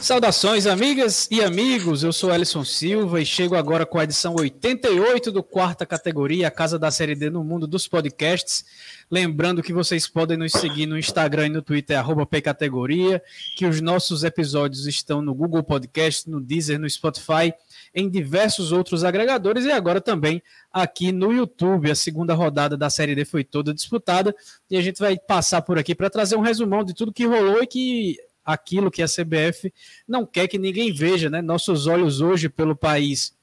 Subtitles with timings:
[0.00, 2.04] Saudações, amigas e amigos.
[2.04, 6.52] Eu sou Ellison Silva e chego agora com a edição 88 do quarta categoria, a
[6.52, 8.64] casa da série D no mundo dos podcasts.
[9.10, 11.98] Lembrando que vocês podem nos seguir no Instagram e no Twitter,
[12.30, 13.20] pcategoria,
[13.56, 17.52] que os nossos episódios estão no Google Podcast, no Deezer, no Spotify,
[17.92, 20.40] em diversos outros agregadores e agora também
[20.72, 21.90] aqui no YouTube.
[21.90, 24.34] A segunda rodada da Série D foi toda disputada
[24.70, 27.62] e a gente vai passar por aqui para trazer um resumão de tudo que rolou
[27.62, 28.16] e que
[28.48, 29.72] aquilo que a CBF
[30.06, 31.42] não quer que ninguém veja, né?
[31.42, 33.36] Nossos olhos hoje pelo país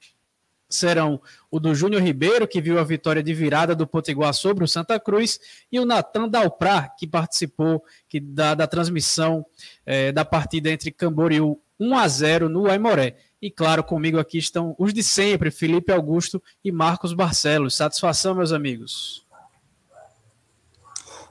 [0.68, 4.68] serão o do Júnior Ribeiro, que viu a vitória de virada do Potiguar sobre o
[4.68, 5.38] Santa Cruz,
[5.70, 9.46] e o Natan Dalprá, que participou que, da, da transmissão
[9.84, 13.16] é, da partida entre Camboriú 1 a 0 no Aimoré.
[13.40, 17.76] E claro, comigo aqui estão os de sempre, Felipe Augusto e Marcos Barcelos.
[17.76, 19.24] Satisfação, meus amigos.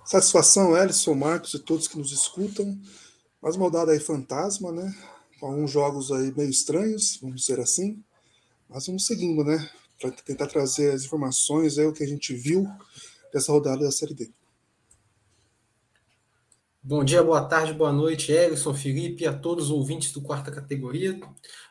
[0.06, 2.80] Satisfação, Ellison, Marcos e todos que nos escutam.
[3.46, 4.92] Mais uma rodada aí fantasma, né?
[5.40, 8.04] Com alguns jogos aí meio estranhos, vamos dizer assim.
[8.68, 9.70] Mas vamos seguindo, né?
[10.02, 12.68] Para tentar trazer as informações, é o que a gente viu
[13.32, 14.32] dessa rodada da Série D.
[16.82, 21.20] Bom dia, boa tarde, boa noite, Ellison, Felipe, a todos os ouvintes do quarta categoria.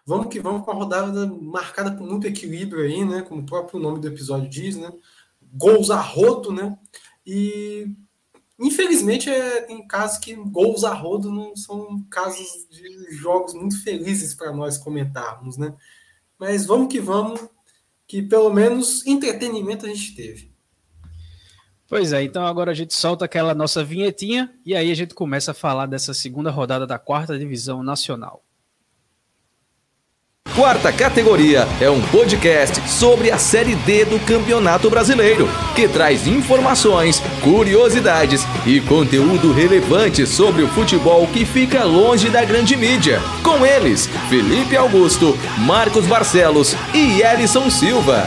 [0.07, 3.23] Vamos que vamos com a rodada marcada por muito equilíbrio aí, né?
[3.23, 4.93] Como o próprio nome do episódio diz, né?
[5.53, 6.79] Gols a rodo, né?
[7.27, 7.97] E
[8.59, 14.35] Infelizmente, é, tem casos que gols a rodo não são casos de jogos muito felizes
[14.35, 15.75] para nós comentarmos, né?
[16.39, 17.41] Mas vamos que vamos,
[18.07, 20.55] que pelo menos entretenimento a gente teve.
[21.89, 25.51] Pois é, então agora a gente solta aquela nossa vinhetinha e aí a gente começa
[25.51, 28.43] a falar dessa segunda rodada da quarta divisão nacional.
[30.55, 37.19] Quarta Categoria é um podcast sobre a Série D do Campeonato Brasileiro, que traz informações,
[37.43, 43.19] curiosidades e conteúdo relevante sobre o futebol que fica longe da grande mídia.
[43.43, 48.23] Com eles, Felipe Augusto, Marcos Barcelos e Elison Silva.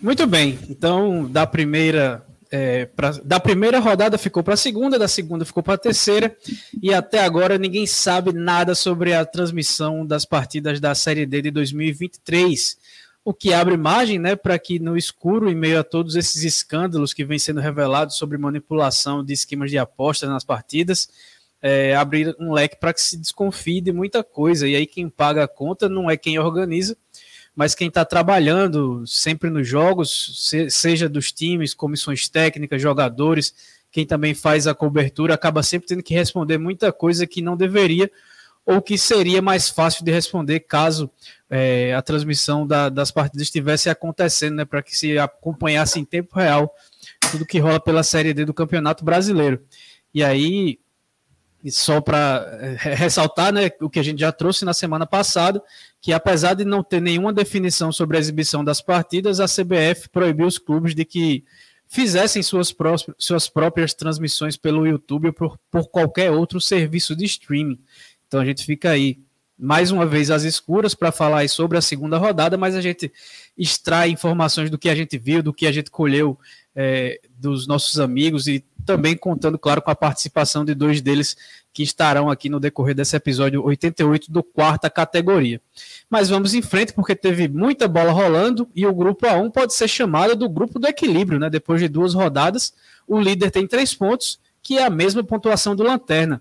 [0.00, 2.24] Muito bem, então da primeira
[2.58, 6.34] é, pra, da primeira rodada ficou para a segunda, da segunda ficou para a terceira,
[6.82, 11.50] e até agora ninguém sabe nada sobre a transmissão das partidas da Série D de
[11.50, 12.78] 2023.
[13.22, 17.12] O que abre margem né, para que no escuro, em meio a todos esses escândalos
[17.12, 21.10] que vêm sendo revelados sobre manipulação de esquemas de apostas nas partidas,
[21.60, 24.66] é, abrir um leque para que se desconfie de muita coisa.
[24.66, 26.96] E aí quem paga a conta não é quem organiza,
[27.56, 33.54] mas quem está trabalhando sempre nos jogos, seja dos times, comissões técnicas, jogadores,
[33.90, 38.10] quem também faz a cobertura, acaba sempre tendo que responder muita coisa que não deveria
[38.66, 41.10] ou que seria mais fácil de responder caso
[41.48, 46.38] é, a transmissão da, das partidas estivesse acontecendo, né, para que se acompanhasse em tempo
[46.38, 46.74] real
[47.30, 49.62] tudo que rola pela Série D do Campeonato Brasileiro.
[50.12, 50.78] E aí,
[51.70, 55.62] só para é, ressaltar né, o que a gente já trouxe na semana passada,
[56.00, 60.46] que apesar de não ter nenhuma definição sobre a exibição das partidas, a CBF proibiu
[60.46, 61.44] os clubes de que
[61.88, 67.24] fizessem suas, pró suas próprias transmissões pelo YouTube ou por, por qualquer outro serviço de
[67.24, 67.78] streaming.
[68.26, 69.18] Então a gente fica aí
[69.58, 73.10] mais uma vez às escuras para falar sobre a segunda rodada, mas a gente
[73.56, 76.38] extrai informações do que a gente viu, do que a gente colheu
[76.74, 81.36] é, dos nossos amigos e também contando, claro, com a participação de dois deles
[81.72, 85.60] que estarão aqui no decorrer desse episódio 88 do quarta categoria.
[86.08, 89.88] Mas vamos em frente, porque teve muita bola rolando e o grupo A1 pode ser
[89.88, 91.50] chamado do grupo do equilíbrio, né?
[91.50, 92.72] Depois de duas rodadas,
[93.06, 96.40] o líder tem três pontos, que é a mesma pontuação do Lanterna.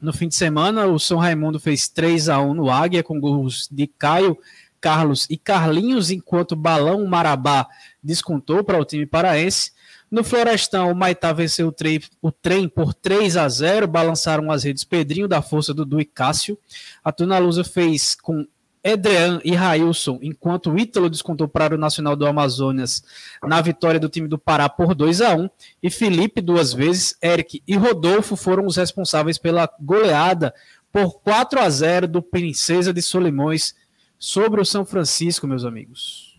[0.00, 3.68] No fim de semana, o São Raimundo fez 3 a 1 no Águia, com gols
[3.72, 4.38] de Caio,
[4.80, 7.66] Carlos e Carlinhos, enquanto Balão Marabá
[8.02, 9.72] descontou para o time paraense.
[10.10, 14.62] No Florestão, o Maitá venceu o trem, o trem por 3 a 0, balançaram as
[14.62, 16.58] redes Pedrinho da força Dudu e Cássio.
[17.02, 18.46] A Tunalusa fez com
[18.84, 23.02] Edrean e Railson, enquanto o Ítalo descontou para o Nacional do Amazonas
[23.42, 25.48] na vitória do time do Pará por 2 a 1
[25.82, 30.54] e Felipe duas vezes, Eric e Rodolfo foram os responsáveis pela goleada
[30.92, 33.74] por 4 a 0 do Princesa de Solimões
[34.18, 36.33] sobre o São Francisco, meus amigos.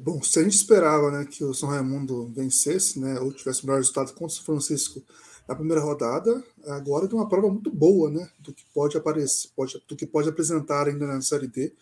[0.00, 3.66] Bom, se a gente esperava né, que o São Raimundo vencesse, né, ou tivesse o
[3.66, 5.02] melhor resultado contra o São Francisco
[5.46, 9.82] na primeira rodada, agora tem uma prova muito boa né, do que pode aparecer, pode,
[9.86, 11.74] do que pode apresentar ainda na Série D,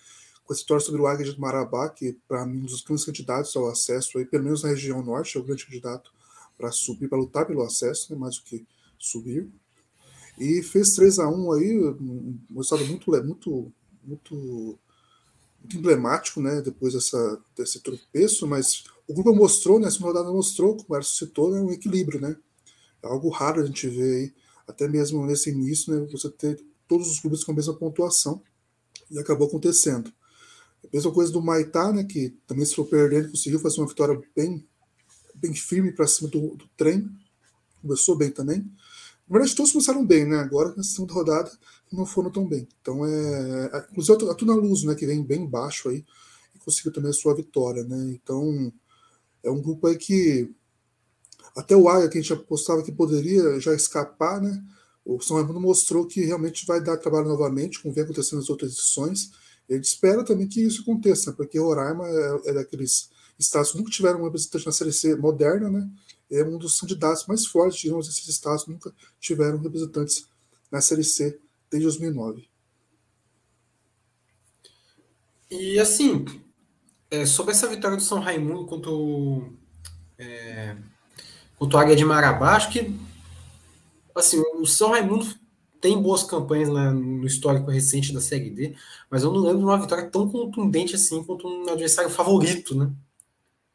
[0.45, 3.55] com essa história sobre o Águia de Marabá, que para mim um dos grandes candidatos
[3.55, 6.13] ao acesso, aí, pelo menos na região norte, é o grande candidato
[6.59, 8.67] para subir, para lutar pelo acesso, né, mais do que
[8.99, 9.49] subir.
[10.39, 13.73] E fez 3 a 1 aí, um resultado muito, muito
[14.03, 14.79] muito,
[15.61, 20.77] muito emblemático, né, depois dessa, desse tropeço, mas o grupo mostrou, né, essa rodada mostrou,
[20.77, 22.37] como o Erso citou, né, um equilíbrio, né,
[23.03, 24.35] É algo raro a gente ver aí,
[24.67, 28.43] até mesmo nesse início, né, você ter todos os clubes com a mesma pontuação,
[29.11, 30.13] e acabou acontecendo.
[30.85, 34.21] A mesma coisa do Maitá, né, que também se for perdendo, conseguiu fazer uma vitória
[34.35, 34.67] bem,
[35.35, 37.09] bem firme para cima do, do trem,
[37.83, 38.59] começou bem também.
[39.29, 40.39] Na verdade, todos começaram bem, né?
[40.39, 41.51] Agora, na segunda rodada,
[41.93, 42.69] não foram tão bem.
[42.81, 43.71] Então, é.
[43.73, 44.95] é inclusive, a Tuna Luz, né?
[44.95, 46.05] Que vem bem baixo aí,
[46.55, 48.13] e conseguiu também a sua vitória, né?
[48.13, 48.73] Então,
[49.43, 50.53] é um grupo aí que.
[51.57, 54.63] Até o Águia, que a gente apostava que poderia já escapar, né?
[55.05, 58.73] O São Raimundo mostrou que realmente vai dar trabalho novamente, como vem acontecendo nas outras
[58.73, 59.33] edições.
[59.69, 64.21] Ele espera também que isso aconteça, porque Roraima é, é daqueles estados que nunca tiveram
[64.21, 65.91] um representante na Série C moderna, né?
[66.31, 70.29] É um dos candidatos mais fortes, digamos, esses estados nunca tiveram representantes
[70.71, 71.41] na Série C
[71.71, 72.49] desde 2009.
[75.51, 76.25] E assim,
[77.11, 79.53] é, sobre essa vitória do São Raimundo contra o,
[80.19, 80.77] é,
[81.59, 82.95] contra o Águia de Marabá, acho que
[84.15, 85.27] assim, o São Raimundo
[85.81, 88.77] tem boas campanhas na, no histórico recente da Série D,
[89.11, 92.93] mas eu não lembro de uma vitória tão contundente assim contra um adversário favorito, né?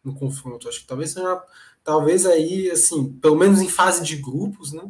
[0.04, 0.70] No confronto.
[0.70, 1.42] Acho que talvez seja,
[1.84, 4.84] talvez aí, assim, pelo menos em fase de grupos, né?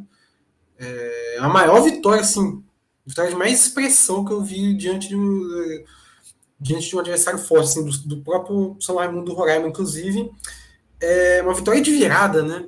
[0.77, 2.61] É, a maior vitória, assim,
[3.05, 5.83] vitória de mais expressão que eu vi diante de um,
[6.59, 10.31] diante de um adversário forte, assim, do, do próprio São Raimundo do Roraima, inclusive,
[10.99, 12.67] é uma vitória de virada, né?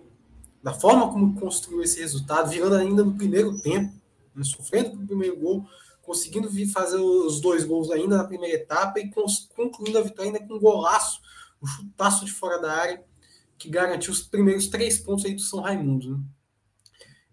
[0.62, 3.94] Da forma como construiu esse resultado, virando ainda no primeiro tempo,
[4.36, 4.44] né?
[4.44, 5.66] sofrendo o primeiro gol,
[6.01, 9.10] conseguindo vir fazer os dois gols ainda na primeira etapa e
[9.56, 11.19] concluindo a vitória ainda com um golaço,
[11.62, 13.04] um chutaço de fora da área,
[13.57, 16.12] que garantiu os primeiros três pontos aí do São Raimundo.
[16.12, 16.24] Né?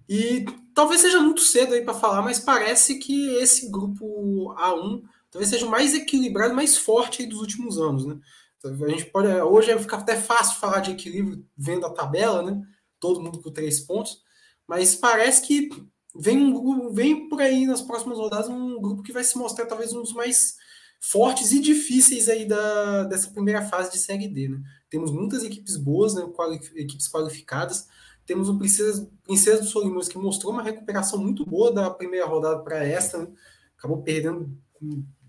[0.08, 5.50] E talvez seja muito cedo aí para falar, mas parece que esse grupo A1 talvez
[5.50, 8.18] seja o mais equilibrado, mais forte dos últimos anos, né?
[8.64, 12.62] A gente pode hoje fica até fácil falar de equilíbrio vendo a tabela, né?
[12.98, 14.22] Todo mundo com três pontos,
[14.66, 15.68] mas parece que
[16.16, 19.92] vem um vem por aí nas próximas rodadas um grupo que vai se mostrar talvez
[19.92, 20.54] um dos mais
[21.00, 24.62] fortes e difíceis aí da, dessa primeira fase de Série D, né?
[24.88, 26.22] Temos muitas equipes boas, né?
[26.34, 27.86] Quali, equipes qualificadas
[28.26, 32.60] temos o Princesa, Princesa dos Solimões, que mostrou uma recuperação muito boa da primeira rodada
[32.60, 33.28] para esta, né?
[33.76, 34.50] acabou perdendo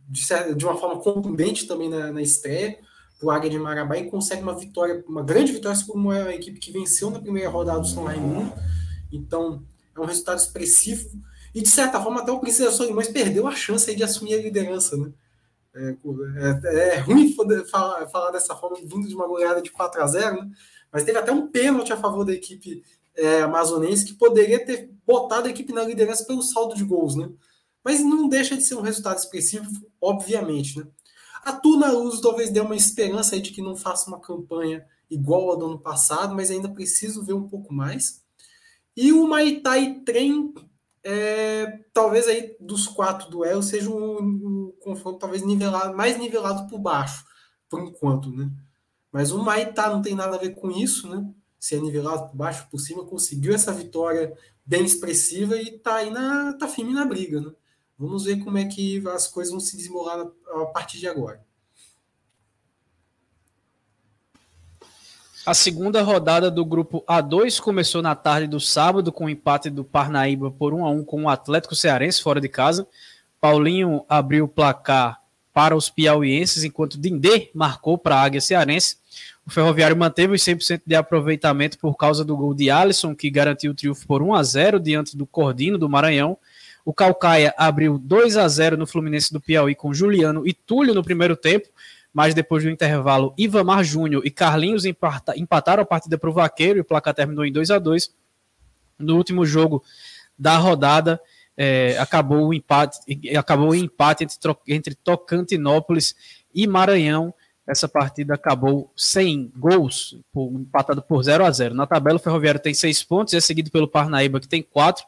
[0.07, 2.77] de, de, uma forma contundente também na, na estreia
[3.21, 6.71] o Águia de Marabá e consegue uma vitória, uma grande vitória sobre uma equipe que
[6.71, 8.53] venceu na primeira rodada do São Raimundo.
[9.11, 9.63] Então,
[9.95, 11.09] é um resultado expressivo.
[11.53, 14.97] E, de certa forma, até o Princesa Solimões perdeu a chance de assumir a liderança.
[14.97, 15.11] Né?
[15.73, 15.95] É,
[16.65, 17.33] é, é ruim
[17.69, 20.51] falar, falar, dessa forma, vindo de uma goleada de 4 a 0 né?
[20.91, 22.83] Mas teve até um pênalti a favor da equipe
[23.15, 27.29] é, amazonense que poderia ter botado a equipe na liderança pelo saldo de gols, né?
[27.83, 29.69] Mas não deixa de ser um resultado expressivo,
[30.01, 30.87] obviamente, né?
[31.43, 35.51] A Tuna Luz talvez dê uma esperança aí de que não faça uma campanha igual
[35.51, 38.23] a do ano passado, mas ainda preciso ver um pouco mais.
[38.97, 40.53] E o Maitai Trem,
[41.03, 46.79] é, talvez aí dos quatro duelos, seja um, um confronto talvez nivelado, mais nivelado por
[46.79, 47.23] baixo,
[47.69, 48.49] por enquanto, né?
[49.15, 51.25] Mas o Maitá não tem nada a ver com isso, né?
[51.57, 56.09] Se é nivelado por baixo, por cima, conseguiu essa vitória bem expressiva e tá aí
[56.09, 57.49] na, tá firme na briga, né?
[57.97, 61.41] Vamos ver como é que as coisas vão se desenrolar a partir de agora.
[65.45, 69.85] A segunda rodada do grupo A2 começou na tarde do sábado com o empate do
[69.85, 72.85] Parnaíba por 1 a 1 com o Atlético Cearense fora de casa.
[73.39, 75.24] Paulinho abriu o placar
[75.55, 78.97] para os piauienses, enquanto Dindê marcou para a Águia Cearense.
[79.47, 83.71] O Ferroviário manteve os 100% de aproveitamento por causa do gol de Alisson, que garantiu
[83.71, 86.37] o triunfo por 1 a 0 diante do Cordino do Maranhão.
[86.83, 91.01] O Calcaia abriu 2 a 0 no Fluminense do Piauí com Juliano e Túlio no
[91.01, 91.69] primeiro tempo,
[92.13, 96.81] mas depois do intervalo, Ivamar Júnior e Carlinhos empataram a partida para o Vaqueiro e
[96.81, 98.13] o placar terminou em 2 a 2
[98.99, 99.81] No último jogo
[100.37, 101.17] da rodada,
[101.57, 102.99] é, acabou o empate,
[103.37, 106.15] acabou o empate entre, entre Tocantinópolis
[106.53, 107.33] e Maranhão.
[107.67, 112.59] Essa partida acabou sem gols, por, empatado por 0 a 0 Na tabela, o Ferroviário
[112.59, 115.03] tem seis pontos, é seguido pelo Parnaíba, que tem quatro.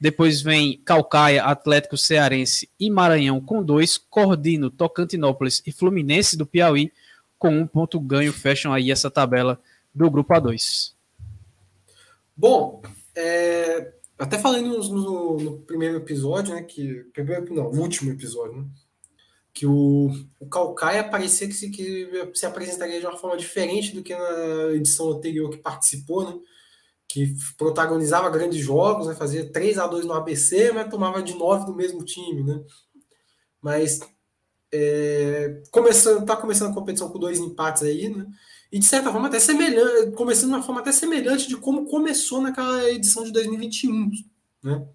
[0.00, 3.98] Depois vem Calcaia, Atlético Cearense e Maranhão com dois.
[3.98, 6.92] Cordino, Tocantinópolis e Fluminense do Piauí
[7.36, 8.32] com um ponto ganho.
[8.32, 9.60] Fecham aí essa tabela
[9.92, 10.92] do grupo A2.
[12.36, 12.80] Bom,
[13.16, 16.62] é, até falei no, no, no, primeiro episódio, né?
[16.62, 17.04] Que.
[17.12, 18.66] Primeiro, não, no último episódio, né?
[19.54, 20.10] Que o,
[20.40, 24.72] o Calcaia parecia que se, que se apresentaria de uma forma diferente do que na
[24.74, 26.38] edição anterior que participou, né?
[27.06, 31.64] Que protagonizava grandes jogos, né, fazia 3 a 2 no ABC, mas tomava de 9
[31.64, 32.62] do mesmo time, né?
[33.62, 34.00] Mas
[34.70, 38.26] é, começando, tá começando a competição com dois empates aí, né?
[38.70, 42.40] E de certa forma até semelhante, começando de uma forma até semelhante de como começou
[42.40, 44.10] naquela edição de 2021,
[44.62, 44.86] né?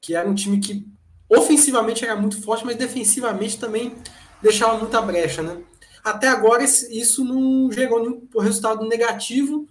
[0.00, 0.86] Que era um time que
[1.28, 3.94] ofensivamente era muito forte, mas defensivamente também
[4.42, 5.62] deixava muita brecha, né?
[6.02, 9.68] Até agora isso não gerou nenhum resultado negativo,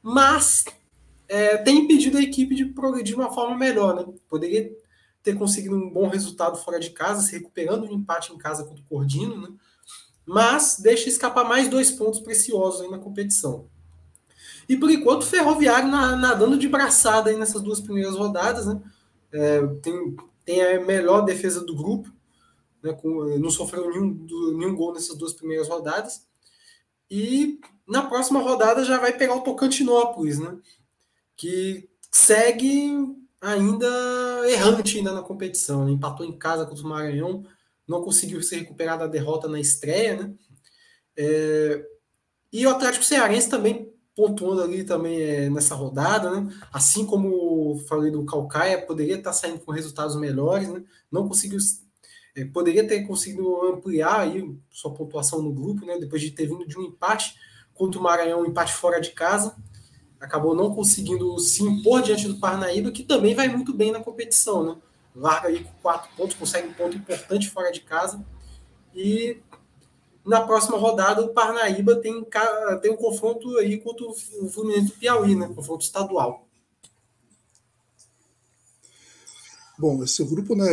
[0.00, 0.64] mas
[1.28, 4.12] é, tem impedido a equipe de progredir de uma forma melhor, né?
[4.28, 4.72] Poderia
[5.22, 8.82] ter conseguido um bom resultado fora de casa, se recuperando um empate em casa contra
[8.82, 9.48] o Cordino, né?
[10.32, 13.66] Mas deixa escapar mais dois pontos preciosos aí na competição.
[14.66, 18.80] E por enquanto, o Ferroviário nadando de braçada aí nessas duas primeiras rodadas, né?
[19.30, 22.10] É, tem, tem a melhor defesa do grupo,
[22.82, 22.94] né?
[22.94, 26.26] Com, não sofreu nenhum, nenhum gol nessas duas primeiras rodadas.
[27.10, 30.56] E na próxima rodada já vai pegar o Tocantinópolis, né?
[31.36, 33.06] Que segue
[33.38, 33.86] ainda
[34.48, 35.84] errante ainda na competição.
[35.84, 35.90] Né?
[35.90, 37.44] Empatou em casa contra o Maranhão,
[37.86, 40.34] não conseguiu se recuperar da derrota na estreia, né?
[41.16, 41.84] É,
[42.52, 46.52] e o Atlético Cearense também pontuando ali também é, nessa rodada, né?
[46.72, 50.82] Assim como falei do Calcaia, poderia estar saindo com resultados melhores, né?
[51.10, 51.58] Não conseguiu,
[52.36, 55.98] é, poderia ter conseguido ampliar aí sua pontuação no grupo, né?
[55.98, 57.34] Depois de ter vindo de um empate
[57.72, 59.56] contra o Maranhão, um empate fora de casa,
[60.20, 64.64] acabou não conseguindo se impor diante do Parnaíba, que também vai muito bem na competição,
[64.64, 64.76] né?
[65.14, 68.24] Larga aí com quatro pontos, consegue um ponto importante fora de casa.
[68.94, 69.40] E
[70.24, 72.24] na próxima rodada, o Parnaíba tem,
[72.80, 75.50] tem um confronto aí contra o Fluminense do Piauí, né?
[75.54, 76.46] Confronto estadual.
[79.78, 80.64] Bom, esse grupo, né,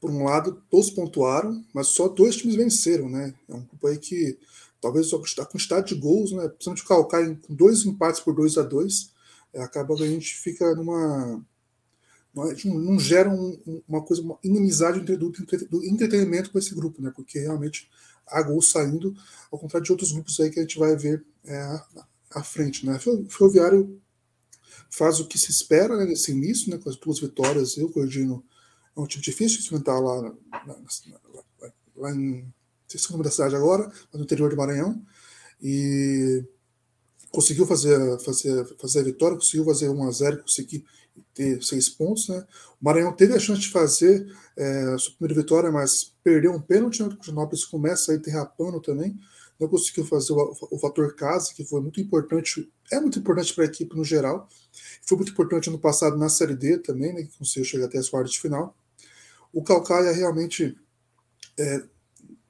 [0.00, 3.34] por um lado, todos pontuaram, mas só dois times venceram, né?
[3.48, 4.38] É um grupo aí que
[4.80, 6.48] talvez só a quantidade de gols, né?
[6.48, 9.12] Principalmente o Calcaia com dois empates por 2 a 2
[9.52, 11.42] é, acaba que a gente fica numa
[12.34, 17.12] não, gera um, uma coisa, uma inimizade do, do, entretenimento com esse grupo, né?
[17.14, 17.88] Porque realmente
[18.26, 19.14] há gols saindo,
[19.50, 21.80] ao contrário de outros grupos aí que a gente vai ver é,
[22.30, 22.96] à frente, né?
[23.06, 24.00] O Ferroviário
[24.90, 26.78] faz o que se espera né, nesse início, né?
[26.78, 28.44] Com as duas vitórias, eu, Gordino,
[28.96, 30.76] é um time difícil de enfrentar lá, lá,
[31.96, 32.52] lá, em
[32.90, 35.00] não sei se o nome da cidade agora, mas no interior do Maranhão.
[35.62, 36.44] E
[37.30, 40.84] conseguiu fazer, fazer, fazer a vitória, conseguiu fazer 1 a 0 conseguir
[41.34, 42.28] ter seis pontos.
[42.28, 42.44] Né?
[42.80, 44.26] O Maranhão teve a chance de fazer
[44.56, 47.00] é, a sua primeira vitória, mas perdeu um pênalti.
[47.02, 47.08] Né?
[47.08, 49.18] O Coutinópolis começa aí derrapando também.
[49.58, 53.64] Não conseguiu fazer o, o fator casa, que foi muito importante, é muito importante para
[53.64, 54.48] a equipe no geral.
[55.02, 58.08] Foi muito importante ano passado na Série D também, né, que conseguiu chegar até as
[58.08, 58.74] quartas de final.
[59.52, 60.78] O Calcaia realmente
[61.58, 61.82] é,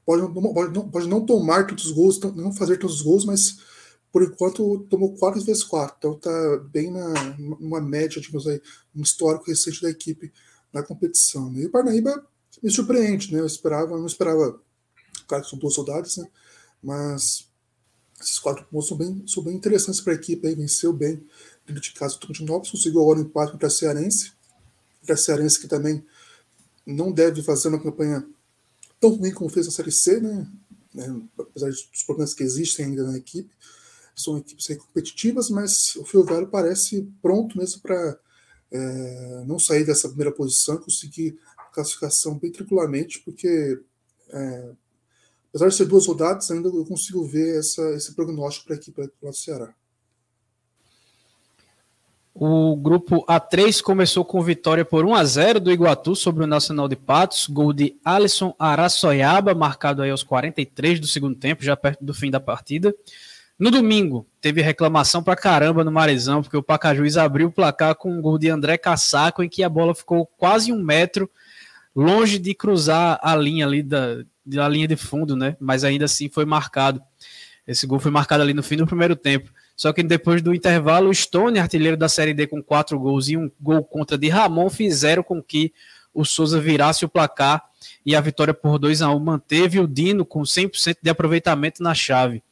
[0.06, 3.24] pode, não, pode, não, pode não tomar todos os gols, não fazer todos os gols,
[3.24, 3.58] mas
[4.12, 8.60] por enquanto tomou 4 vezes 4, então está bem na uma média, digamos aí,
[8.94, 10.32] um histórico recente da equipe
[10.72, 11.50] na competição.
[11.50, 11.60] Né?
[11.60, 12.26] E o Parnaíba
[12.62, 13.40] me surpreende, né?
[13.40, 14.60] Eu esperava, não esperava,
[15.26, 16.28] claro que são duas soldados, né?
[16.82, 17.48] Mas
[18.20, 21.24] esses quatro pontos são bem, são bem interessantes para a equipe, aí, venceu bem
[21.66, 24.32] dentro de casa o Tocantinópolis, conseguiu agora um empate contra a Cearense,
[25.00, 26.04] contra a Cearense que também
[26.86, 28.26] não deve fazer uma campanha
[28.98, 30.46] tão ruim como fez a Série C, né?
[30.92, 31.22] né?
[31.38, 33.50] apesar dos problemas que existem ainda na equipe,
[34.22, 38.18] são equipes competitivas, mas o Ferroviário parece pronto mesmo para
[38.70, 43.80] é, não sair dessa primeira posição, conseguir a classificação bem tranquilamente, porque
[44.30, 44.70] é,
[45.48, 49.10] apesar de ser duas rodadas, ainda eu consigo ver essa, esse prognóstico para a equipe
[49.20, 49.74] do Ceará.
[52.32, 56.88] O grupo A3 começou com vitória por 1 a 0 do Iguatu sobre o Nacional
[56.88, 62.04] de Patos, gol de Alisson Araçoiaba, marcado aí aos 43 do segundo tempo, já perto
[62.04, 62.94] do fim da partida.
[63.60, 68.10] No domingo, teve reclamação pra caramba no Marizão, porque o Pacajuiz abriu o placar com
[68.10, 71.30] um gol de André Cassaco, em que a bola ficou quase um metro
[71.94, 75.58] longe de cruzar a linha ali da, da linha de fundo, né?
[75.60, 77.02] Mas ainda assim foi marcado.
[77.66, 79.52] Esse gol foi marcado ali no fim do primeiro tempo.
[79.76, 83.36] Só que depois do intervalo, o Stone, artilheiro da Série D com quatro gols e
[83.36, 85.70] um gol contra de Ramon, fizeram com que
[86.14, 87.62] o Souza virasse o placar
[88.04, 91.94] e a vitória por 2 a 1 manteve o Dino com 100% de aproveitamento na
[91.94, 92.42] chave.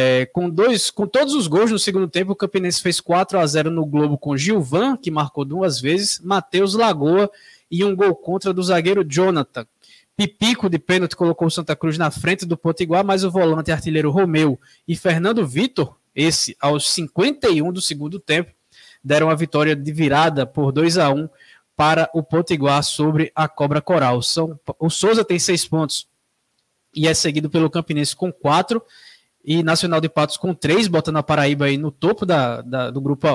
[0.00, 3.44] É, com dois, com todos os gols no segundo tempo, o Campinense fez 4 a
[3.44, 7.28] 0 no Globo com Gilvan, que marcou duas vezes, Matheus Lagoa
[7.68, 9.66] e um gol contra do zagueiro Jonathan.
[10.16, 14.12] Pipico de pênalti colocou o Santa Cruz na frente do Potiguar, mas o volante artilheiro
[14.12, 18.52] Romeu e Fernando Vitor, esse aos 51 do segundo tempo,
[19.02, 21.28] deram a vitória de virada por 2 a 1
[21.74, 24.22] para o Potiguar sobre a Cobra Coral.
[24.22, 26.06] São, o Souza tem seis pontos
[26.94, 28.80] e é seguido pelo Campinense com quatro
[29.48, 33.00] e Nacional de Patos com três, botando a Paraíba aí no topo da, da, do
[33.00, 33.26] grupo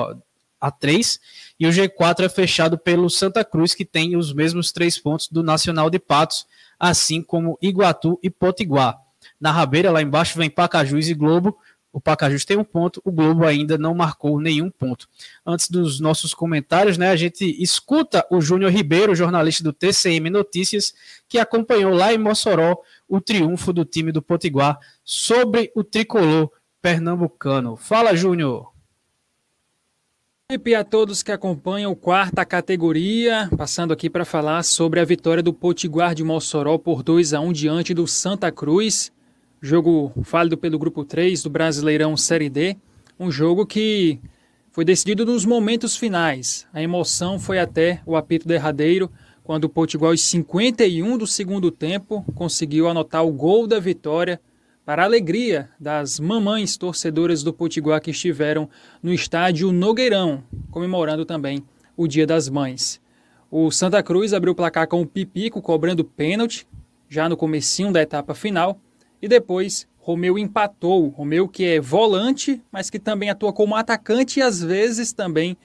[0.62, 1.18] A3,
[1.58, 5.42] e o G4 é fechado pelo Santa Cruz, que tem os mesmos três pontos do
[5.42, 6.46] Nacional de Patos,
[6.78, 8.96] assim como Iguatu e Potiguar.
[9.40, 11.58] Na rabeira, lá embaixo, vem Pacajus e Globo,
[11.94, 15.08] o Pacajus tem um ponto, o Globo ainda não marcou nenhum ponto.
[15.46, 20.92] Antes dos nossos comentários, né, a gente escuta o Júnior Ribeiro, jornalista do TCM Notícias,
[21.28, 22.76] que acompanhou lá em Mossoró
[23.08, 26.50] o triunfo do time do Potiguar sobre o tricolor
[26.82, 27.76] pernambucano.
[27.76, 28.72] Fala, Júnior!
[30.50, 35.44] E a todos que acompanham o quarta categoria, passando aqui para falar sobre a vitória
[35.44, 39.12] do Potiguar de Mossoró por 2 a 1 diante do Santa Cruz.
[39.66, 42.76] Jogo válido pelo grupo 3 do Brasileirão Série D.
[43.18, 44.20] Um jogo que
[44.70, 46.66] foi decidido nos momentos finais.
[46.70, 49.10] A emoção foi até o apito derradeiro,
[49.42, 54.38] quando o Potiguar, aos 51 do segundo tempo, conseguiu anotar o gol da vitória
[54.84, 58.68] para a alegria das mamães torcedoras do Potiguar que estiveram
[59.02, 61.64] no estádio Nogueirão, comemorando também
[61.96, 63.00] o Dia das Mães.
[63.50, 66.66] O Santa Cruz abriu o placar com o Pipico cobrando pênalti,
[67.08, 68.78] já no comecinho da etapa final,
[69.24, 71.08] e depois Romeu empatou.
[71.08, 75.56] Romeu que é volante, mas que também atua como atacante e às vezes também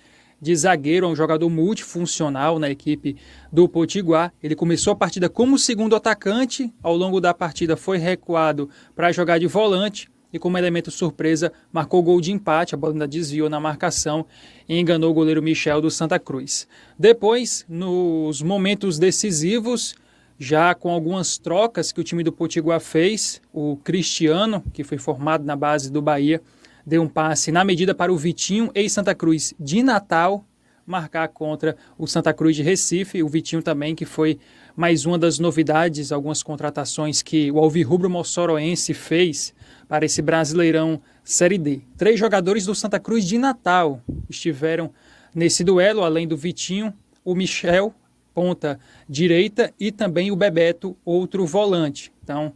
[0.42, 3.18] de zagueiro, é um jogador multifuncional na equipe
[3.52, 4.32] do Potiguar.
[4.42, 9.40] Ele começou a partida como segundo atacante, ao longo da partida foi recuado para jogar
[9.40, 13.60] de volante e como elemento surpresa marcou gol de empate, a bola ainda desviou na
[13.60, 14.26] marcação
[14.70, 16.66] e enganou o goleiro Michel do Santa Cruz.
[16.98, 19.96] Depois, nos momentos decisivos,
[20.40, 25.44] já com algumas trocas que o time do Potiguar fez, o Cristiano, que foi formado
[25.44, 26.42] na base do Bahia,
[26.86, 30.46] deu um passe na medida para o Vitinho, ex-Santa Cruz de Natal,
[30.86, 33.22] marcar contra o Santa Cruz de Recife.
[33.22, 34.40] O Vitinho também, que foi
[34.76, 39.54] mais uma das novidades, algumas contratações que o Alvirrubro Mossoroense fez
[39.88, 41.82] para esse Brasileirão Série D.
[41.98, 44.92] Três jogadores do Santa Cruz de Natal estiveram
[45.36, 46.94] nesse duelo, além do Vitinho,
[47.24, 47.94] o Michel,
[48.40, 48.80] ponta
[49.10, 52.10] direita, e também o Bebeto, outro volante.
[52.24, 52.54] Então,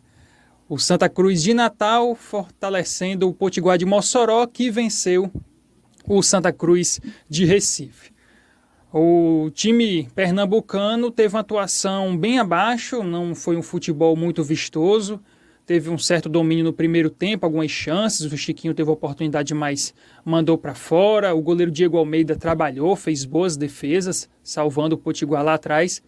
[0.69, 5.29] o Santa Cruz de Natal fortalecendo o Potiguar de Mossoró, que venceu
[6.07, 8.13] o Santa Cruz de Recife.
[8.93, 15.19] O time pernambucano teve uma atuação bem abaixo, não foi um futebol muito vistoso,
[15.65, 19.93] teve um certo domínio no primeiro tempo, algumas chances, o Chiquinho teve oportunidade, mas
[20.25, 21.33] mandou para fora.
[21.33, 26.01] O goleiro Diego Almeida trabalhou, fez boas defesas, salvando o Potiguar lá atrás.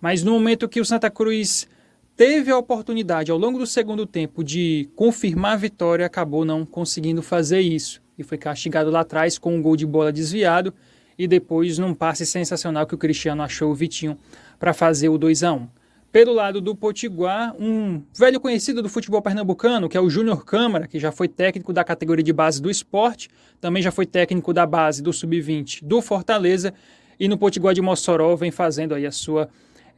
[0.00, 1.68] Mas no momento que o Santa Cruz
[2.16, 7.22] teve a oportunidade ao longo do segundo tempo de confirmar a vitória, acabou não conseguindo
[7.22, 8.02] fazer isso.
[8.18, 10.72] E foi castigado lá atrás com um gol de bola desviado
[11.18, 14.16] e depois num passe sensacional que o Cristiano achou o Vitinho
[14.58, 15.81] para fazer o 2 a 1
[16.12, 20.86] pelo lado do Potiguar, um velho conhecido do futebol pernambucano, que é o Júnior Câmara,
[20.86, 24.66] que já foi técnico da categoria de base do esporte, também já foi técnico da
[24.66, 26.74] base do sub-20 do Fortaleza,
[27.18, 29.48] e no Potiguar de Mossoró vem fazendo aí a sua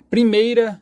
[0.09, 0.81] primeira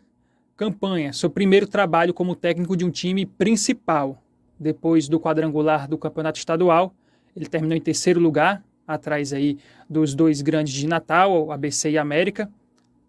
[0.54, 4.22] campanha, seu primeiro trabalho como técnico de um time principal.
[4.60, 6.94] Depois do quadrangular do campeonato estadual,
[7.34, 9.56] ele terminou em terceiro lugar, atrás aí
[9.88, 12.50] dos dois grandes de Natal, ABC e América.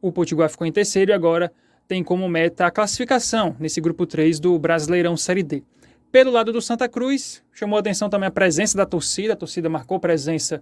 [0.01, 1.51] O Potiguar ficou em terceiro e agora
[1.87, 5.63] tem como meta a classificação nesse grupo 3 do Brasileirão Série D.
[6.11, 9.99] Pelo lado do Santa Cruz, chamou atenção também a presença da torcida, a torcida marcou
[9.99, 10.61] presença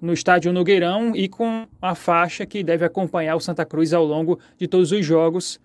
[0.00, 4.38] no estádio Nogueirão e com a faixa que deve acompanhar o Santa Cruz ao longo
[4.56, 5.60] de todos os jogos,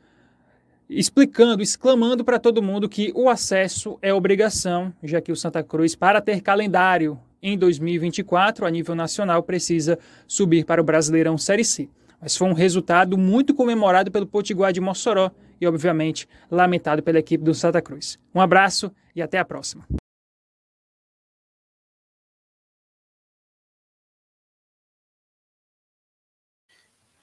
[0.89, 5.95] explicando, exclamando para todo mundo que o acesso é obrigação, já que o Santa Cruz,
[5.95, 11.89] para ter calendário em 2024, a nível nacional, precisa subir para o Brasileirão Série C
[12.23, 17.43] mas foi um resultado muito comemorado pelo Potiguar de Mossoró e, obviamente, lamentado pela equipe
[17.43, 18.17] do Santa Cruz.
[18.33, 19.85] Um abraço e até a próxima.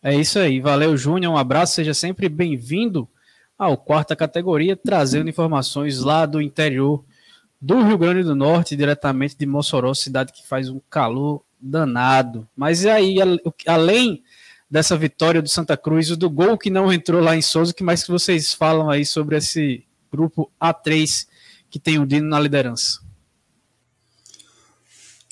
[0.03, 3.09] É isso aí, valeu Júnior, um abraço, seja sempre bem-vindo
[3.57, 7.03] ao quarta categoria, trazendo informações lá do interior
[7.59, 12.47] do Rio Grande do Norte, diretamente de Mossoró, cidade que faz um calor danado.
[12.55, 13.17] Mas e aí,
[13.67, 14.23] além
[14.71, 18.05] dessa vitória do Santa Cruz, do gol que não entrou lá em Souza, que mais
[18.05, 21.27] que vocês falam aí sobre esse grupo A3
[21.69, 23.01] que tem o Dino na liderança?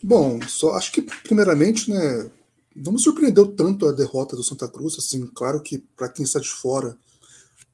[0.02, 2.30] Bom, só acho que primeiramente, né,
[2.74, 6.38] não me surpreendeu tanto a derrota do Santa Cruz, assim, claro que para quem está
[6.38, 6.96] de fora,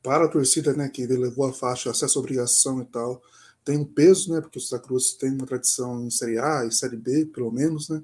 [0.02, 3.22] para a torcida, né, que ele levou a faixa, acesso à obrigação e tal,
[3.64, 6.72] tem um peso, né, porque o Santa Cruz tem uma tradição em Série A e
[6.72, 8.02] Série B, pelo menos, né,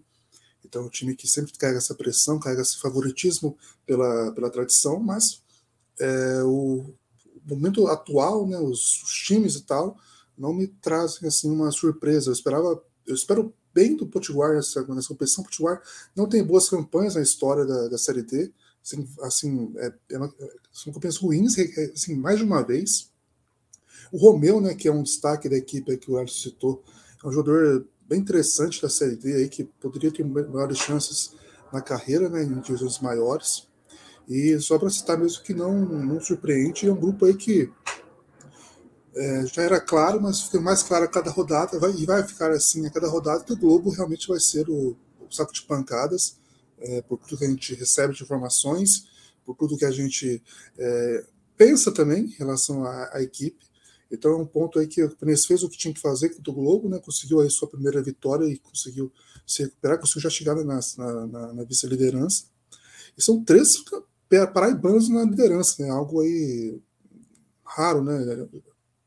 [0.70, 5.00] então, é um time que sempre carrega essa pressão, carrega esse favoritismo pela, pela tradição,
[5.00, 5.42] mas
[5.98, 6.94] é, o,
[7.44, 9.98] momento atual, né, os, os, times e tal,
[10.38, 12.30] não me trazem assim uma surpresa.
[12.30, 15.42] Eu esperava, eu espero bem do Potiguar nessa, nessa competição.
[15.42, 15.82] O Potiguar
[16.14, 18.52] não tem boas campanhas na história da, da Série D.
[18.82, 20.32] Assim, assim é, é uma,
[20.72, 21.58] são campanhas ruins,
[21.92, 23.10] assim, mais de uma vez.
[24.12, 26.84] O Romeu, né, que é um destaque da equipe que o Alisson citou,
[27.22, 31.32] é um jogador bem interessante da Série D aí, que poderia ter maiores chances
[31.72, 33.68] na carreira, né, em divisões maiores.
[34.28, 37.72] E só para citar mesmo que não, não surpreende, é um grupo aí que
[39.14, 42.50] é, já era claro, mas fica mais claro a cada rodada, vai, e vai ficar
[42.50, 46.36] assim a cada rodada, que o Globo realmente vai ser o, o saco de pancadas,
[46.80, 49.06] é, por tudo que a gente recebe de informações,
[49.44, 50.42] por tudo que a gente
[50.76, 51.24] é,
[51.56, 53.69] pensa também em relação à, à, equipe.
[54.10, 56.50] Então é um ponto aí que o Penes fez o que tinha que fazer com
[56.50, 59.12] o Globo, né, conseguiu aí sua primeira vitória e conseguiu
[59.46, 62.44] se recuperar, conseguiu já chegar na, na, na, na vice-liderança.
[63.16, 63.82] E são três
[64.52, 66.80] paraibanos na liderança, né, algo aí
[67.64, 68.48] raro, né?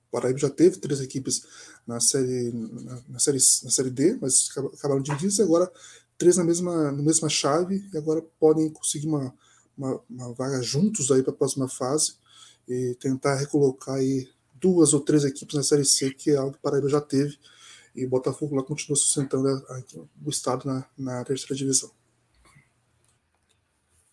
[0.10, 1.44] Paraíba já teve três equipes
[1.88, 5.70] na série, na, na série, na série D, mas acabaram divididos, e agora
[6.18, 9.34] três na mesma, na mesma chave, e agora podem conseguir uma,
[9.78, 12.14] uma, uma vaga juntos aí para a próxima fase
[12.68, 14.30] e tentar recolocar aí
[14.64, 17.38] duas ou três equipes na série C, que é algo que Paraíba já teve,
[17.94, 19.84] e Botafogo lá continua sustentando a, a,
[20.26, 21.92] o estado na, na terceira divisão.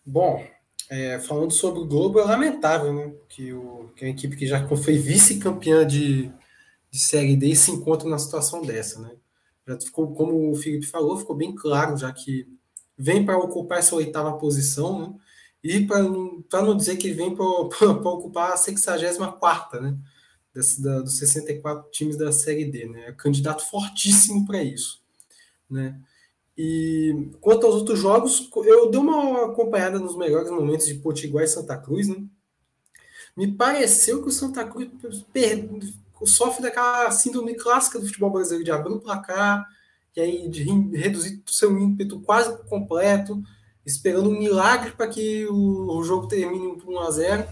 [0.05, 0.45] Bom,
[0.91, 4.67] é, falando sobre o Globo, é lamentável né, que, o, que a equipe que já
[4.77, 6.33] foi vice-campeã de,
[6.91, 9.01] de Série D se encontra numa situação dessa.
[9.01, 9.13] Né?
[9.69, 12.49] Já ficou, como o Felipe falou, ficou bem claro, já que
[12.99, 15.15] vem para ocupar essa oitava posição, né?
[15.63, 16.03] e para
[16.63, 17.45] não dizer que vem para
[18.11, 19.97] ocupar a 64, né?
[20.55, 22.87] Desse, da, dos 64 times da Série D.
[22.87, 23.09] Né?
[23.09, 25.01] É candidato fortíssimo para isso.
[25.69, 25.99] Né?
[26.57, 31.49] E quanto aos outros jogos, eu dei uma acompanhada nos melhores momentos de Potiguar e
[31.49, 32.23] Santa Cruz, né?
[33.37, 34.91] Me pareceu que o Santa Cruz
[36.27, 39.67] sofre daquela síndrome clássica do futebol brasileiro de abrir o placar
[40.15, 43.43] e aí de reduzir o seu ímpeto quase completo,
[43.87, 47.49] esperando um milagre para que o, jogo termine por 1 a 0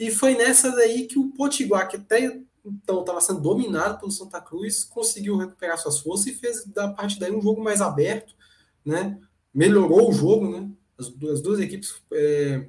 [0.00, 4.40] E foi nessa daí que o Potiguar, que até então estava sendo dominado pelo Santa
[4.40, 8.34] Cruz, conseguiu recuperar suas forças e fez da parte daí um jogo mais aberto,
[8.82, 9.20] né?
[9.52, 10.70] Melhorou o jogo, né?
[10.98, 12.66] As, as duas equipes é,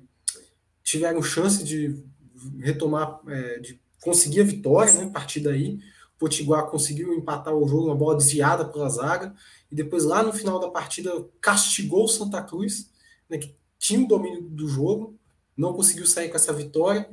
[0.84, 2.04] tiveram chance de
[2.60, 5.06] retomar, é, de conseguir a vitória, né?
[5.06, 5.76] A partir daí,
[6.16, 9.34] o Potiguar conseguiu empatar o jogo, uma bola desviada pela zaga
[9.72, 12.92] e depois lá no final da partida castigou o Santa Cruz,
[13.30, 13.38] né?
[13.38, 15.18] Que tinha o domínio do jogo,
[15.62, 17.10] não conseguiu sair com essa vitória.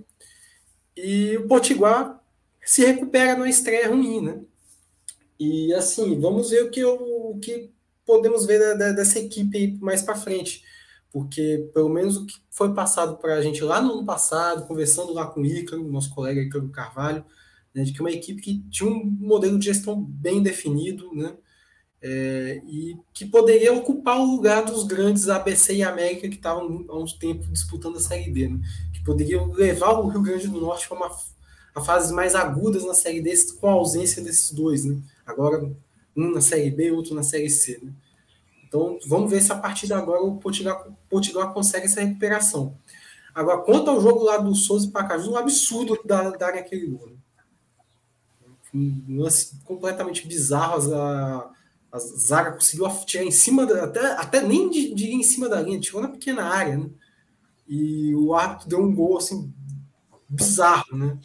[0.97, 2.21] E o Potiguar
[2.65, 4.41] se recupera numa estreia ruim, né?
[5.39, 7.71] E assim, vamos ver o que, o que
[8.05, 10.65] podemos ver da, dessa equipe mais para frente.
[11.13, 15.13] Porque, pelo menos, o que foi passado para a gente lá no ano passado, conversando
[15.13, 17.25] lá com o Ícaro, nosso colega Ícaro Carvalho,
[17.75, 21.37] né, de que é uma equipe que tinha um modelo de gestão bem definido, né?
[22.01, 26.97] É, e que poderia ocupar o lugar dos grandes ABC e América que estavam há
[26.97, 28.61] uns tempos disputando a Série D, né?
[28.93, 31.11] que poderiam levar o Rio Grande do Norte para
[31.75, 34.97] a fases mais agudas na Série D com a ausência desses dois, né?
[35.27, 35.71] Agora
[36.17, 37.93] um na Série B, outro na Série C, né?
[38.67, 42.77] Então vamos ver se a partir de agora o Potiguar, consegue essa recuperação.
[43.35, 47.09] Agora, quanto ao jogo lá do Souza e Pacajus, um absurdo da área aquele gol.
[47.09, 47.17] Né?
[48.75, 50.95] Um lance completamente bizarro.
[50.95, 51.51] A,
[51.91, 55.81] a zaga conseguiu tirar em cima, da, até, até nem de em cima da linha,
[55.81, 56.91] tirou na pequena área, né?
[57.67, 59.53] E o árbitro deu um gol assim
[60.29, 61.19] bizarro, né?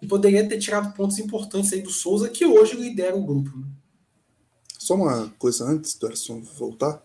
[0.00, 3.56] e poderia ter tirado pontos importantes aí do Souza, que hoje lidera o grupo.
[3.56, 3.66] Né?
[4.78, 7.02] Só uma coisa antes do Erson voltar.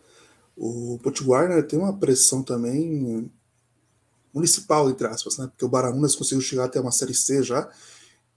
[0.56, 3.32] O Potiguar né, tem uma pressão também
[4.34, 5.48] municipal, entre aspas, né?
[5.48, 7.70] Porque o Baraúnas conseguiu chegar até uma Série C já.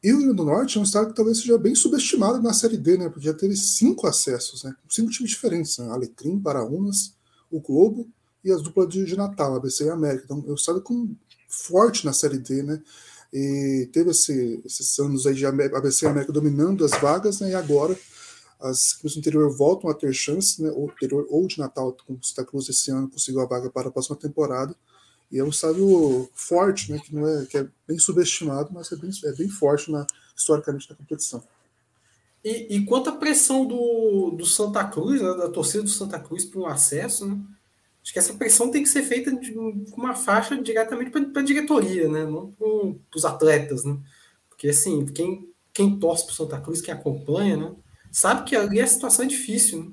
[0.04, 2.52] E o Rio Grande do Norte é um estado que talvez seja bem subestimado na
[2.52, 3.08] Série D, né?
[3.08, 4.74] Porque já teve cinco acessos, né?
[4.88, 5.90] Cinco times diferentes, né?
[5.90, 7.14] Alecrim, Baraunas,
[7.50, 8.06] o Globo
[8.44, 10.24] e as duplas de, de Natal, ABC e América.
[10.24, 11.16] Então, é um estado com,
[11.48, 12.82] forte na Série D, né?
[13.34, 17.98] e teve esse, esses anos aí de ABC América dominando as vagas, né, e agora
[18.60, 22.22] as equipes do interior voltam a ter chance, né, ou interior ou de Natal, como
[22.22, 24.74] Santa Cruz esse ano conseguiu a vaga para a próxima temporada,
[25.34, 28.96] e é um estádio forte, né, que não é que é bem subestimado, mas é
[28.96, 31.42] bem, é bem forte na historicamente na competição.
[32.44, 36.44] E, e quanto à pressão do, do Santa Cruz, né, da torcida do Santa Cruz
[36.44, 37.38] para o acesso, né,
[38.04, 42.06] Acho que essa pressão tem que ser feita com uma faixa diretamente para a diretoria,
[42.06, 42.26] né?
[42.26, 43.82] não para os atletas.
[43.82, 43.96] Né?
[44.50, 47.72] Porque, assim, quem, quem torce para o Santa Cruz, quem acompanha, né?
[48.12, 49.84] sabe que ali a situação é difícil.
[49.84, 49.92] Né?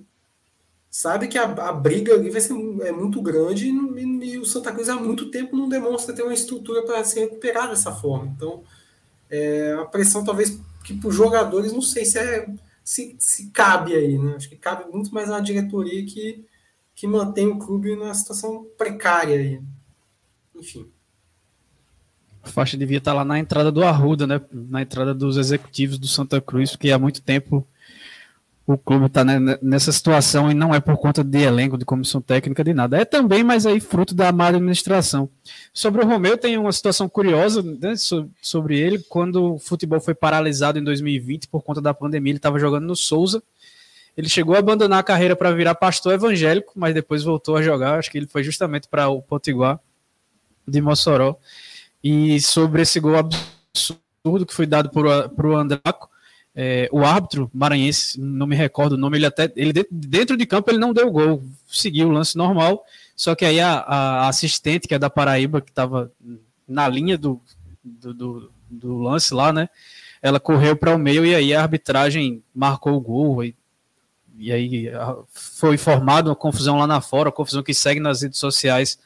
[0.91, 4.73] Sabe que a, a, briga ali vai ser é muito grande e, e, o Santa
[4.73, 8.33] Cruz há muito tempo não demonstra ter uma estrutura para se recuperar dessa forma.
[8.35, 8.61] Então,
[9.29, 12.45] é, a pressão talvez que para os jogadores, não sei se, é,
[12.83, 14.17] se, se cabe aí.
[14.17, 14.35] Né?
[14.35, 16.45] Acho que cabe muito mais na diretoria que
[17.01, 19.59] que mantém o clube numa situação precária aí.
[20.55, 20.87] Enfim.
[22.43, 24.39] A faixa devia estar lá na entrada do Arruda, né?
[24.51, 27.67] Na entrada dos executivos do Santa Cruz, porque há muito tempo
[28.65, 29.23] o clube está
[29.61, 32.97] nessa situação e não é por conta de elenco, de comissão técnica, de nada.
[32.97, 35.29] É também, mas aí fruto da má administração.
[35.73, 37.95] Sobre o Romeu, tem uma situação curiosa né,
[38.41, 38.99] sobre ele.
[39.09, 42.95] Quando o futebol foi paralisado em 2020 por conta da pandemia, ele estava jogando no
[42.95, 43.41] Souza.
[44.15, 47.97] Ele chegou a abandonar a carreira para virar pastor evangélico, mas depois voltou a jogar.
[47.97, 49.79] Acho que ele foi justamente para o Potiguar
[50.67, 51.37] de Mossoró.
[52.03, 56.10] E sobre esse gol absurdo que foi dado para o Andraco,
[56.55, 60.69] é, o árbitro maranhense, não me recordo o nome, ele até ele dentro de campo
[60.69, 62.83] ele não deu gol, seguiu o lance normal,
[63.15, 66.11] só que aí a, a assistente, que é da Paraíba, que estava
[66.67, 67.41] na linha do,
[67.83, 69.69] do, do, do, lance lá, né?
[70.21, 73.43] Ela correu para o meio e aí a arbitragem marcou o gol.
[73.43, 73.55] E,
[74.37, 74.91] e aí
[75.31, 78.99] foi formada uma confusão lá na fora, confusão que segue nas redes sociais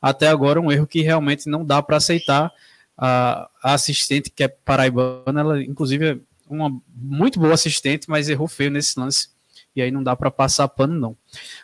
[0.00, 2.52] até agora, um erro que realmente não dá para aceitar.
[2.98, 6.20] A, a assistente, que é paraibana, ela inclusive
[6.54, 9.28] uma muito boa assistente, mas errou feio nesse lance.
[9.74, 11.16] E aí não dá para passar pano, não.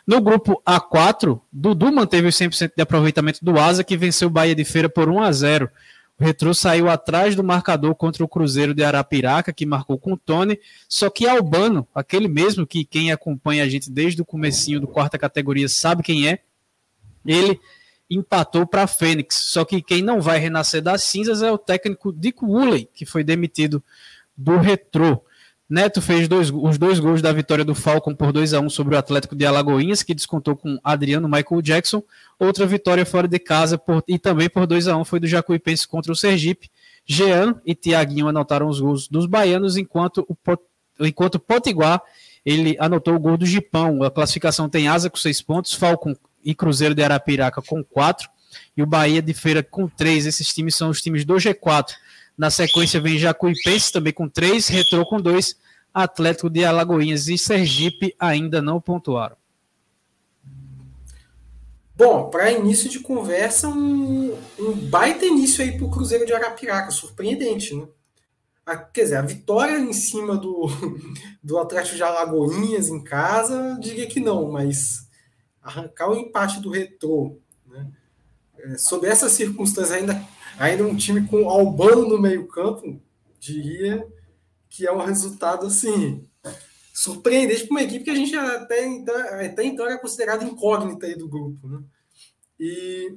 [0.05, 4.55] No grupo A4, Dudu manteve os 100% de aproveitamento do Asa, que venceu o Bahia
[4.55, 5.69] de Feira por 1 a 0
[6.19, 10.17] o Retro saiu atrás do marcador contra o Cruzeiro de Arapiraca, que marcou com o
[10.17, 14.87] Tony, só que Albano, aquele mesmo que quem acompanha a gente desde o comecinho do
[14.87, 16.39] quarta categoria sabe quem é,
[17.25, 17.57] ele
[18.09, 19.35] empatou para Fênix.
[19.35, 23.23] Só que quem não vai renascer das cinzas é o técnico Dick Woolley, que foi
[23.23, 23.81] demitido
[24.39, 25.21] do Retrô.
[25.69, 28.95] Neto fez dois, os dois gols da vitória do Falcon por 2 a 1 sobre
[28.95, 32.01] o Atlético de Alagoinhas, que descontou com Adriano Michael Jackson.
[32.39, 35.87] Outra vitória fora de casa por, e também por 2 a 1 foi do Jacuipense
[35.87, 36.71] contra o Sergipe.
[37.05, 40.35] Jean e Tiaguinho anotaram os gols dos baianos, enquanto o,
[41.05, 42.01] enquanto o Potiguar
[42.45, 44.01] ele anotou o gol do Gipão.
[44.01, 48.27] A classificação tem Asa com 6 pontos, Falcon e Cruzeiro de Arapiraca com 4
[48.75, 50.25] e o Bahia de Feira com 3.
[50.25, 51.91] Esses times são os times do G4.
[52.39, 55.59] Na sequência vem Jacuipense também com três, Retrô com dois,
[55.93, 59.35] Atlético de Alagoinhas e Sergipe ainda não pontuaram.
[61.93, 66.91] Bom, para início de conversa, um, um baita início aí para o Cruzeiro de Arapiraca,
[66.91, 67.85] surpreendente, né?
[68.65, 70.67] A, quer dizer, a vitória em cima do,
[71.43, 75.09] do Atlético de Alagoinhas em casa, diria que não, mas
[75.61, 77.85] arrancar o empate do Retrô, né?
[78.59, 80.25] É, sob essas circunstâncias ainda
[80.59, 83.01] Ainda um time com Albano no meio-campo,
[83.39, 84.05] diria
[84.69, 86.27] que é um resultado assim
[86.93, 91.15] surpreendente para uma equipe que a gente até então, até então era considerada incógnita aí
[91.15, 91.81] do grupo, né?
[92.59, 93.15] E,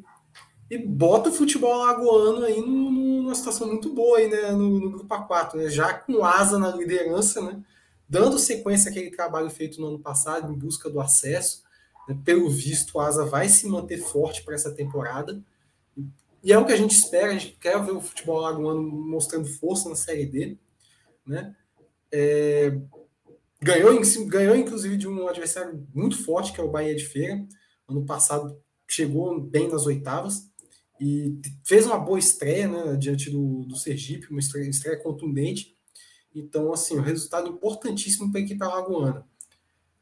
[0.70, 5.12] e bota o futebol alagoano aí numa situação muito boa aí, né, no, no grupo
[5.12, 5.68] A4, né?
[5.68, 7.60] Já com asa na liderança, né?
[8.08, 11.64] Dando sequência àquele trabalho feito no ano passado em busca do acesso.
[12.08, 12.16] Né?
[12.24, 15.42] Pelo visto, a asa vai se manter forte para essa temporada.
[16.42, 19.46] E é o que a gente espera, a gente quer ver o futebol lagoano mostrando
[19.46, 20.58] força na Série D.
[21.24, 21.54] Né?
[22.10, 22.76] É,
[23.60, 27.46] ganhou, ganhou, inclusive, de um adversário muito forte, que é o Bahia de Feira.
[27.88, 30.50] Ano passado chegou bem nas oitavas
[31.00, 35.76] e fez uma boa estreia né, diante do, do Sergipe, uma estreia, estreia contundente.
[36.34, 39.26] Então, assim, um resultado importantíssimo para a equipe alagoana.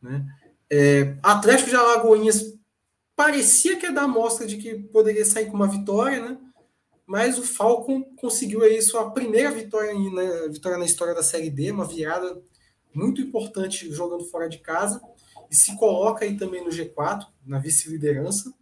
[0.00, 0.26] Né?
[0.70, 2.58] É, Atlético de Alagoinhas
[3.20, 6.38] parecia que ia dar mostra de que poderia sair com uma vitória, né?
[7.06, 10.48] Mas o Falcon conseguiu aí sua primeira vitória, né?
[10.48, 12.42] vitória na história da Série D, uma virada
[12.94, 15.02] muito importante jogando fora de casa
[15.50, 18.54] e se coloca aí também no G4, na vice-liderança.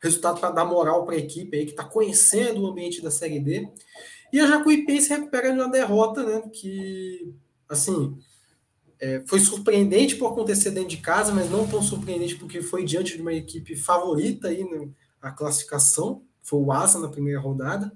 [0.00, 3.40] Resultado para dar moral para a equipe aí que está conhecendo o ambiente da Série
[3.40, 3.68] D.
[4.32, 6.48] E a Jacuipense recupera de uma derrota, né?
[6.50, 7.30] Que,
[7.68, 8.16] assim,
[9.04, 13.16] é, foi surpreendente por acontecer dentro de casa, mas não tão surpreendente porque foi diante
[13.16, 14.66] de uma equipe favorita aí
[15.22, 17.92] na classificação, foi o Asa na primeira rodada,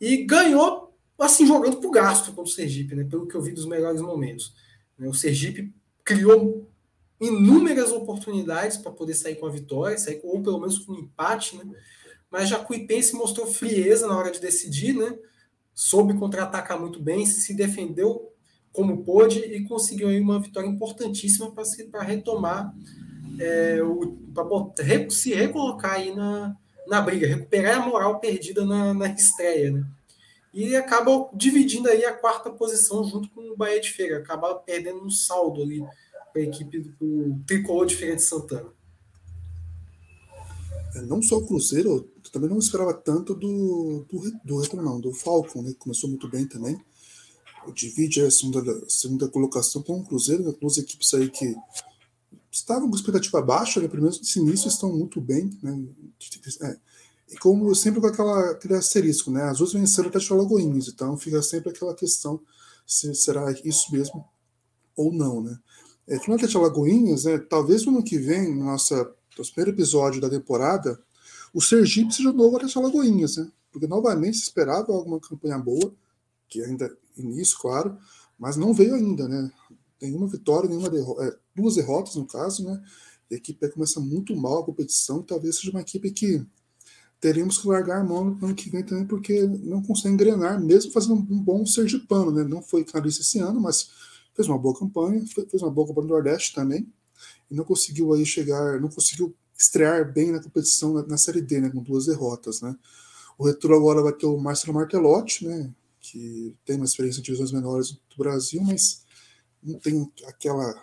[0.00, 3.66] e ganhou assim jogando por gasto contra o Sergipe, né, pelo que eu vi dos
[3.66, 4.54] melhores momentos.
[4.96, 5.74] Né, o Sergipe
[6.04, 6.70] criou
[7.20, 11.56] inúmeras oportunidades para poder sair com a vitória, sair ou pelo menos com um empate,
[11.56, 11.64] né,
[12.30, 15.18] mas Jacuipense mostrou frieza na hora de decidir, né,
[15.74, 18.27] soube contra-atacar muito bem, se defendeu
[18.78, 21.52] como pôde e conseguiu aí uma vitória importantíssima
[21.90, 22.72] para retomar,
[23.40, 23.80] é,
[24.32, 29.84] para se recolocar aí na, na briga, recuperar a moral perdida na, na estreia, né?
[30.54, 35.04] E acaba dividindo aí a quarta posição junto com o Bahia de Feira, acaba perdendo
[35.04, 35.84] um saldo ali
[36.32, 38.70] para a equipe do Tricolor de Feira de Santana.
[40.94, 45.12] É, não só o Cruzeiro, eu também não esperava tanto do, do, do, não, do
[45.12, 45.74] Falcon, né?
[45.80, 46.80] Começou muito bem também
[47.72, 51.56] divide a segunda, segunda colocação com o Cruzeiro, né, duas equipes aí que
[52.50, 55.84] estavam com expectativa baixa, né, pelo menos nesse início estão muito bem, né,
[56.62, 56.76] é,
[57.30, 61.42] e como sempre com aquela, aquele asterisco, né, as duas venceram até Alagoinhas, então fica
[61.42, 62.40] sempre aquela questão
[62.86, 64.24] se será isso mesmo
[64.96, 65.58] ou não, né.
[66.06, 68.94] É, falando de Alagoinhas, né, talvez no ano que vem, no nosso,
[69.36, 70.98] nosso primeiro episódio da temporada,
[71.52, 73.50] o Sergipe seja o novo Atlético Alagoinhas, né?
[73.72, 75.94] Porque novamente se esperava alguma campanha boa,
[76.48, 77.96] que ainda início, claro,
[78.38, 79.50] mas não veio ainda, né?
[80.00, 82.82] Nenhuma vitória, nenhuma derrota, é, duas derrotas no caso, né?
[83.30, 86.44] a equipe começa muito mal a competição, talvez seja uma equipe que
[87.20, 90.92] teremos que largar a mão no ano que vem também, porque não consegue engrenar, mesmo
[90.92, 92.44] fazendo um bom sergipano, né?
[92.44, 93.90] Não foi finalista esse ano, mas
[94.34, 96.90] fez uma boa campanha, fez uma boa campanha no Nordeste também,
[97.50, 101.60] e não conseguiu aí chegar, não conseguiu estrear bem na competição na, na Série D,
[101.60, 101.70] né?
[101.70, 102.74] Com duas derrotas, né?
[103.36, 105.72] O Retro agora vai ter o Marcelo Martelotti, né?
[106.10, 109.04] Que tem uma experiência em divisões menores do Brasil, mas
[109.62, 110.74] não tem aquela.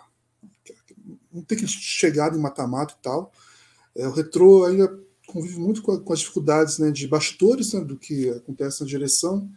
[1.32, 3.32] Não tem que chegar em mata-mata e tal.
[3.94, 7.80] É, o Retro ainda convive muito com, a, com as dificuldades né, de bastidores né,
[7.80, 9.50] do que acontece na direção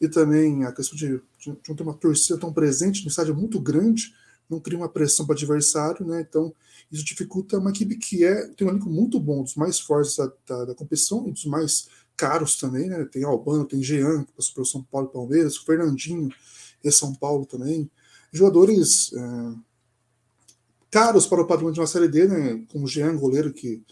[0.00, 3.36] e também a questão de, de, de não ter uma torcida tão presente no estádio
[3.36, 4.12] muito grande,
[4.50, 6.20] não cria uma pressão para o adversário, né?
[6.28, 6.52] Então
[6.90, 10.30] isso dificulta uma equipe que é tem um elenco muito bom, dos mais fortes da,
[10.46, 13.04] da, da competição e dos mais caros também, né?
[13.04, 16.28] Tem Albano, tem Jean, que passou pelo São Paulo e Palmeiras, Fernandinho
[16.82, 17.90] e São Paulo também.
[18.32, 19.54] Jogadores é,
[20.90, 22.64] caros para o padrão de uma série D, né?
[22.70, 23.82] Como Jean, goleiro, que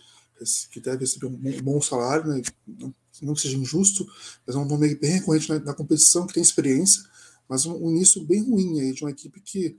[0.71, 2.43] que deve receber um bom salário, né?
[2.67, 4.07] não, não que seja injusto,
[4.47, 7.03] mas é um nome bem recorrente na, na competição, que tem experiência,
[7.49, 9.77] mas um, um, início bem ruim aí, de uma equipe que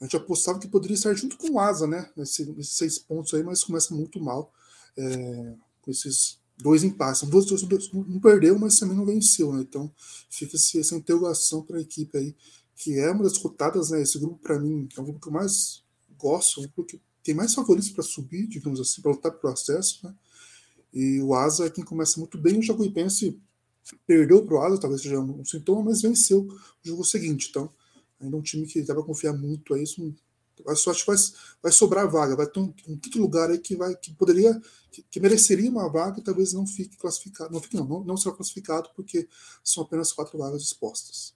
[0.00, 2.08] a gente apostava que poderia estar junto com o Asa, né?
[2.16, 4.52] Nesse, nesses seis pontos aí, mas começa muito mal
[4.96, 7.28] é, com esses dois impasses.
[7.28, 9.62] Dois, dois, dois, não perdeu, mas também não venceu, né?
[9.62, 9.90] Então
[10.28, 12.34] fica essa interrogação para a equipe aí,
[12.76, 14.02] que é uma das cotadas, né?
[14.02, 15.82] Esse grupo, para mim, é um grupo que eu mais
[16.18, 20.00] gosto, um grupo que tem mais favoritos para subir, digamos assim, para lutar pelo acesso,
[20.04, 20.14] né?
[20.92, 22.58] E o Asa é quem começa muito bem.
[22.58, 23.38] O Jacuipense
[24.06, 27.48] perdeu para o Asa, talvez seja um sintoma, mas venceu o jogo seguinte.
[27.50, 27.70] Então,
[28.20, 29.82] ainda é um time que dá para confiar muito aí.
[29.82, 30.14] Isso
[30.74, 31.16] só acho que vai,
[31.62, 35.02] vai sobrar vaga, vai ter um, um quinto lugar aí que vai que poderia que,
[35.02, 38.34] que, mereceria uma vaga e talvez não fique classificado, não fique não, não, não será
[38.34, 39.28] classificado porque
[39.62, 41.34] são apenas quatro vagas expostas.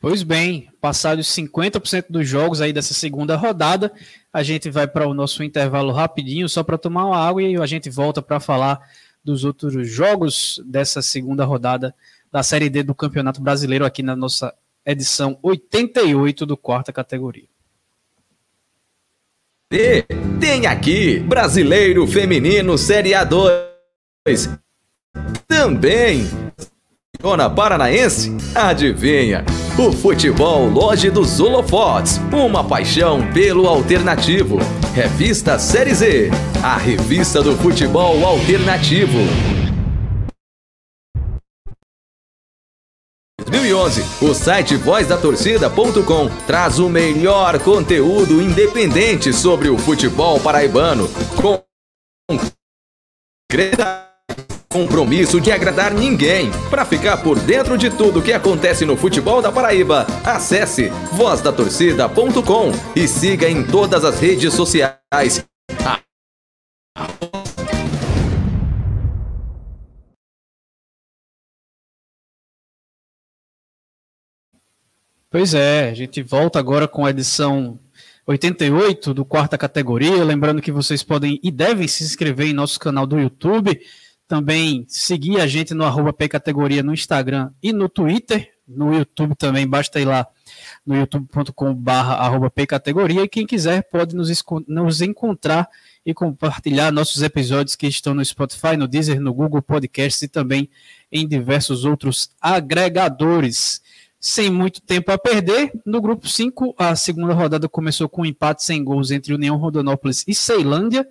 [0.00, 3.90] Pois bem, passados 50% dos jogos aí dessa segunda rodada,
[4.30, 7.64] a gente vai para o nosso intervalo rapidinho, só para tomar uma água e a
[7.64, 8.86] gente volta para falar
[9.24, 11.94] dos outros jogos dessa segunda rodada
[12.30, 17.48] da Série D do Campeonato Brasileiro aqui na nossa edição 88 do quarta categoria.
[19.72, 20.02] E
[20.40, 24.58] tem aqui Brasileiro Feminino Série A2.
[25.48, 26.26] Também
[27.24, 28.36] Dona Paranaense?
[28.54, 29.44] Adivinha?
[29.78, 34.58] O Futebol Loja dos Holofotes, uma paixão pelo alternativo.
[34.94, 36.30] Revista Série Z,
[36.62, 39.18] a revista do futebol alternativo.
[43.54, 51.08] 2011, o site vozdatorcida.com traz o melhor conteúdo independente sobre o futebol paraibano
[51.40, 51.62] com
[54.68, 56.50] compromisso de agradar ninguém.
[56.68, 63.06] Para ficar por dentro de tudo que acontece no futebol da Paraíba, acesse vozdatorcida.com e
[63.06, 65.44] siga em todas as redes sociais.
[75.34, 77.76] Pois é, a gente volta agora com a edição
[78.24, 80.22] 88 do quarta categoria.
[80.22, 83.76] Lembrando que vocês podem e devem se inscrever em nosso canal do YouTube
[84.28, 88.48] também seguir a gente no arroba Categoria no Instagram e no Twitter.
[88.66, 90.26] No YouTube também, basta ir lá
[90.86, 92.52] no youtube.com.br arroba.
[93.10, 94.30] E quem quiser pode nos,
[94.66, 95.68] nos encontrar
[96.06, 100.70] e compartilhar nossos episódios que estão no Spotify, no Deezer, no Google Podcasts e também
[101.10, 103.82] em diversos outros agregadores.
[104.26, 108.64] Sem muito tempo a perder, no grupo 5, a segunda rodada começou com um empate
[108.64, 111.06] sem gols entre União Rondonópolis e Ceilândia.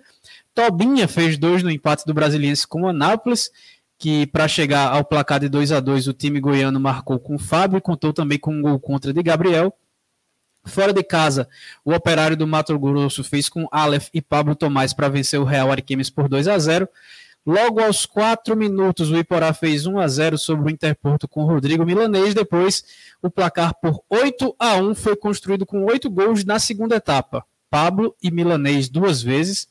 [0.52, 3.52] Tobinha fez dois no empate do Brasiliense com Anápolis,
[3.96, 7.38] que para chegar ao placar de 2 a 2 o time goiano marcou com o
[7.38, 9.72] Fábio e contou também com um gol contra de Gabriel.
[10.64, 11.48] Fora de casa,
[11.84, 15.70] o operário do Mato Grosso fez com Aleph e Pablo Tomás para vencer o Real
[15.70, 16.88] Ariquemes por 2 a 0
[17.46, 21.46] Logo aos 4 minutos, o Iporá fez 1 a 0 sobre o Interporto com o
[21.46, 22.32] Rodrigo Milanês.
[22.32, 22.82] Depois,
[23.20, 27.44] o placar por 8 a 1 foi construído com oito gols na segunda etapa.
[27.68, 29.68] Pablo e Milanês duas vezes,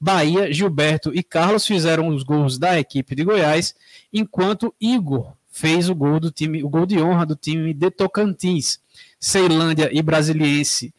[0.00, 3.74] Bahia, Gilberto e Carlos fizeram os gols da equipe de Goiás,
[4.12, 8.80] enquanto Igor fez o gol do time, o gol de honra do time de Tocantins.
[9.20, 10.92] Ceilândia e Brasiliense,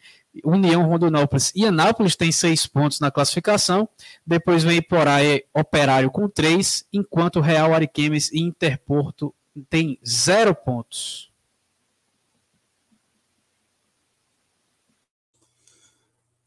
[0.44, 3.88] União Rondonópolis e Anápolis têm seis pontos na classificação.
[4.26, 9.34] Depois vem Iporaia Operário com três, enquanto Real Ariquemes e Interporto
[9.70, 11.32] têm zero pontos.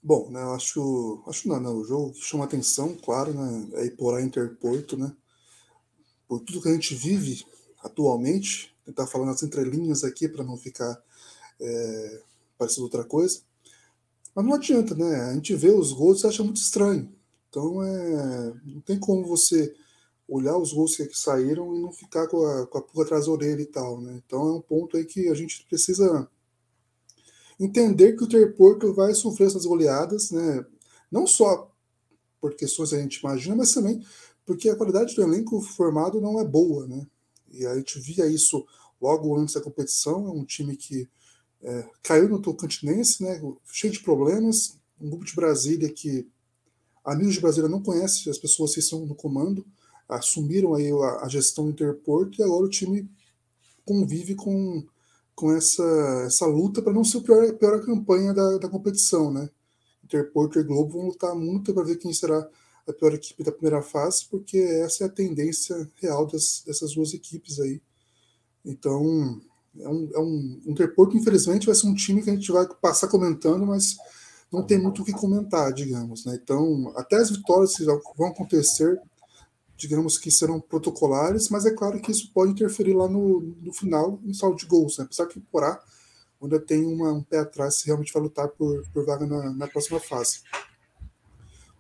[0.03, 3.87] Bom, né, eu acho, acho não, não, o jogo que chama atenção, claro, né, é
[3.87, 5.13] Iporá Interporto, né,
[6.29, 7.45] por tudo que a gente vive
[7.83, 10.97] atualmente, tentar falar nas entrelinhas aqui para não ficar
[11.61, 12.23] é,
[12.57, 13.41] parecendo outra coisa,
[14.37, 17.13] mas não adianta, né, a gente vê os gols e acha muito estranho,
[17.49, 19.75] então é, não tem como você
[20.29, 23.33] olhar os gols que saíram e não ficar com a, com a pulga atrás da
[23.33, 26.29] orelha e tal, né, então é um ponto aí que a gente precisa
[27.59, 30.65] entender que o Interporto vai sofrer essas goleadas, né?
[31.11, 31.71] Não só
[32.41, 34.05] por questões que a gente imagina, mas também
[34.45, 37.07] porque a qualidade do elenco formado não é boa, né?
[37.51, 38.65] E a gente via isso
[39.01, 41.09] logo antes da competição, é um time que
[41.67, 43.43] é, caiu no Tocantinense, né?
[43.65, 46.27] Cheio de problemas, um grupo de Brasília que
[47.05, 49.67] amigos de Brasília não conhecem as pessoas que estão no comando,
[50.09, 53.11] assumiram aí a, a gestão do Interporto e agora o time
[53.85, 54.87] convive com
[55.35, 55.85] com essa,
[56.27, 59.51] essa luta para não ser a pior, pior campanha da, da competição, né?
[60.03, 62.49] Interporto e Globo vão lutar muito para ver quem será
[62.89, 67.13] a pior equipe da primeira fase, porque essa é a tendência real das, dessas duas
[67.13, 67.83] equipes aí.
[68.65, 69.43] Então,
[69.81, 73.09] é um, é um Interporto, infelizmente, vai ser um time que a gente vai passar
[73.09, 73.97] comentando, mas
[74.53, 76.25] não tem muito o que comentar, digamos.
[76.25, 76.39] Né?
[76.43, 79.01] Então, até as vitórias que vão acontecer
[79.77, 84.19] digamos que serão protocolares, mas é claro que isso pode interferir lá no, no final,
[84.23, 85.05] no saldo de gols, né?
[85.05, 85.79] apesar que Porá
[86.41, 89.69] ainda tem uma, um pé atrás se realmente vai lutar por, por vaga na, na,
[89.69, 90.41] próxima fase.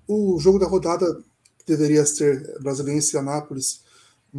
[0.07, 1.07] O jogo da rodada
[1.67, 3.83] deveria ser Brasiliense e Anápolis,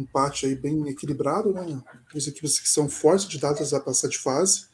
[0.00, 1.82] empate aí bem equilibrado, né?
[2.12, 4.66] Duas equipes que são fortes de datas a passar de fase,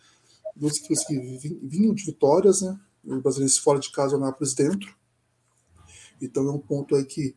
[0.54, 1.18] duas equipes que
[1.62, 2.78] vinham de vitórias, né?
[3.04, 4.94] O Brasiliense fora de casa, o Anápolis dentro.
[6.20, 7.34] Então é um ponto aí que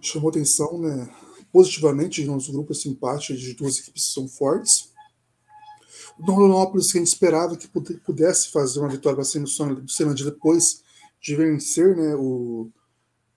[0.00, 1.08] chamou atenção né,
[1.52, 4.90] positivamente nos grupos esse empate de duas equipes que são fortes.
[6.18, 10.24] O Rondonópolis, que a gente esperava que pudesse fazer uma vitória para cima do Ceilândia
[10.24, 10.82] depois
[11.20, 12.70] de vencer né, o,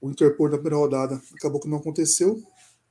[0.01, 2.41] o Interpor na primeira rodada, acabou que não aconteceu.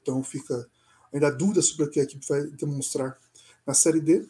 [0.02, 0.68] Então fica
[1.12, 3.18] ainda dúvida sobre o que a equipe vai demonstrar
[3.66, 4.28] na Série D.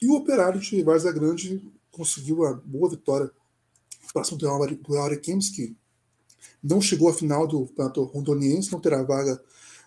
[0.00, 3.30] E o Operário de Varza Grande conseguiu a boa vitória
[4.12, 5.74] próximo do Arequims, que
[6.62, 9.42] não chegou à final do campeonato rondoniense, não terá vaga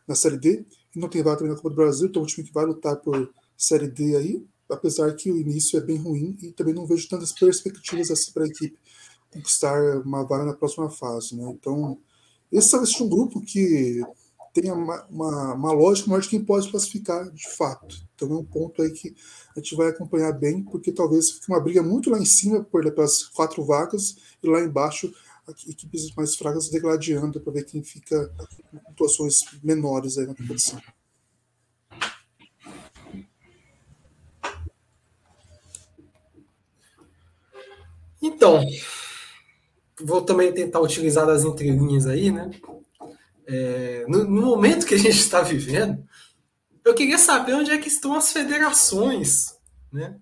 [0.07, 2.27] na Série D, e não tem vaga também na Copa do Brasil, então é um
[2.27, 6.37] time que vai lutar por Série D aí, apesar que o início é bem ruim
[6.41, 8.77] e também não vejo tantas perspectivas assim para a equipe
[9.31, 11.35] conquistar uma vaga na próxima fase.
[11.35, 11.43] Né?
[11.49, 11.99] Então,
[12.51, 14.01] esse seja um grupo que
[14.55, 18.01] tenha uma, uma, uma, lógica de quem pode classificar de fato.
[18.15, 19.13] Então é um ponto aí que
[19.53, 22.89] a gente vai acompanhar bem, porque talvez fique uma briga muito lá em cima por
[22.93, 25.13] pelas quatro vagas e lá embaixo
[25.67, 28.31] equipes mais fracas degladiando para ver quem fica
[28.73, 30.81] em pontuações menores aí na competição.
[38.21, 38.65] Então,
[40.01, 42.49] vou também tentar utilizar das entrelinhas aí, né?
[43.47, 46.03] É, no, no, momento que a gente está vivendo,
[46.83, 49.57] eu queria saber onde é que estão as federações,
[49.91, 50.17] né?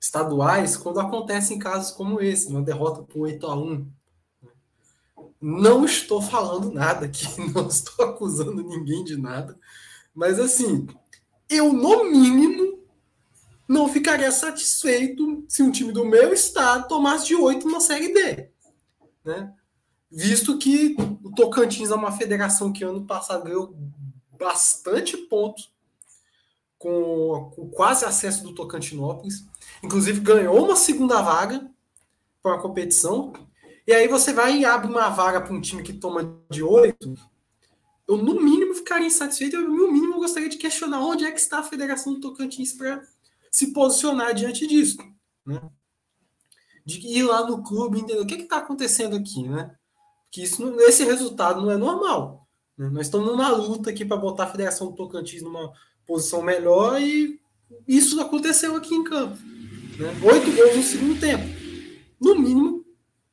[0.00, 3.86] Estaduais, quando acontecem casos como esse, uma derrota por 8 a 1
[5.46, 9.58] não estou falando nada aqui, não estou acusando ninguém de nada,
[10.14, 10.86] mas assim,
[11.50, 12.82] eu no mínimo
[13.68, 18.48] não ficaria satisfeito se um time do meu estado tomasse de oito na Série D,
[19.22, 19.52] né?
[20.10, 23.76] Visto que o Tocantins é uma federação que ano passado ganhou
[24.38, 25.72] bastante pontos
[26.78, 29.44] com, com quase acesso do Tocantinópolis,
[29.82, 31.68] inclusive ganhou uma segunda vaga
[32.42, 33.32] para a competição
[33.86, 37.14] e aí você vai e abre uma vaga para um time que toma de oito.
[38.08, 39.56] Eu, no mínimo, ficaria insatisfeito.
[39.56, 43.02] Eu, no mínimo, gostaria de questionar onde é que está a Federação do Tocantins para
[43.50, 44.96] se posicionar diante disso.
[45.44, 45.60] Né?
[46.84, 49.74] De ir lá no clube entender o que está acontecendo aqui, né?
[50.34, 52.44] Que isso, esse resultado não é normal.
[52.76, 52.90] Né?
[52.90, 55.72] Nós estamos numa luta aqui para botar a Federação do Tocantins numa
[56.04, 57.38] posição melhor e
[57.86, 59.38] isso aconteceu aqui em campo.
[59.96, 60.12] Né?
[60.24, 61.44] Oito gols no segundo tempo.
[62.20, 62.84] No mínimo,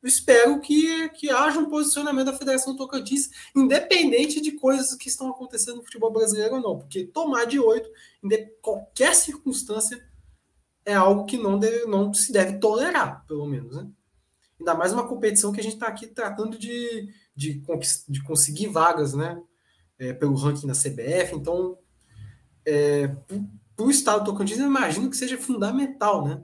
[0.04, 5.78] espero que, que haja um posicionamento da Federação Tocantins, independente de coisas que estão acontecendo
[5.78, 7.90] no futebol brasileiro ou não, porque tomar de oito,
[8.22, 10.00] em qualquer circunstância,
[10.86, 13.76] é algo que não, deve, não se deve tolerar, pelo menos.
[13.76, 13.88] Né?
[14.62, 17.62] Ainda mais uma competição que a gente está aqui tratando de, de,
[18.08, 19.40] de conseguir vagas né?
[19.98, 21.78] É, pelo ranking da CBF, então,
[22.66, 23.08] é,
[23.76, 26.42] para o Estado do Tocantins, eu imagino que seja fundamental, né?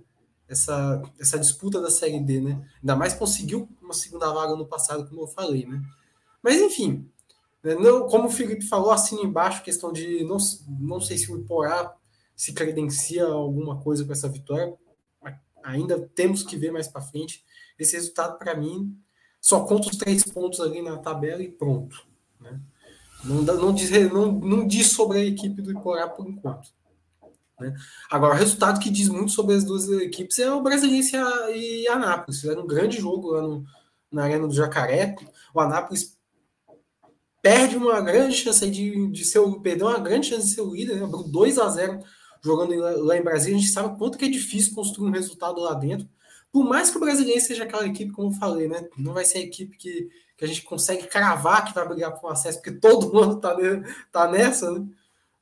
[0.48, 2.66] essa, essa disputa da Série D, né?
[2.80, 5.80] Ainda mais conseguiu uma segunda vaga no passado, como eu falei, né?
[6.42, 7.08] Mas enfim,
[7.62, 7.74] né?
[7.74, 10.38] não, como o Felipe falou, assina embaixo, questão de não,
[10.80, 11.94] não sei se o Iporá
[12.34, 14.74] se credencia alguma coisa com essa vitória.
[15.62, 17.44] Ainda temos que ver mais para frente.
[17.78, 18.96] Esse resultado, para mim,
[19.40, 22.06] só conta os três pontos ali na tabela e pronto.
[22.40, 22.60] Né?
[23.24, 26.70] Não, não, diz, não, não diz sobre a equipe do Iporá por enquanto.
[27.60, 27.74] Né?
[28.10, 31.16] Agora, o resultado que diz muito sobre as duas equipes é o Brasiliense
[31.54, 32.40] e a Anápolis.
[32.40, 33.64] Fizeram um grande jogo lá no,
[34.10, 35.16] na Arena do Jacaré.
[35.54, 36.16] O Anápolis
[37.42, 41.00] perde uma grande chance de, de ser perdeu uma grande chance de ser o líder,
[41.00, 41.08] né?
[41.30, 42.04] 2 a 0
[42.42, 42.74] jogando
[43.04, 43.56] lá em Brasília.
[43.56, 46.08] A gente sabe quanto que é difícil construir um resultado lá dentro.
[46.52, 48.88] Por mais que o brasileiro seja aquela equipe, como eu falei, né?
[48.96, 52.32] Não vai ser a equipe que, que a gente consegue cravar que vai brigar por
[52.32, 53.56] acesso, porque todo mundo tá,
[54.10, 54.86] tá nessa, né?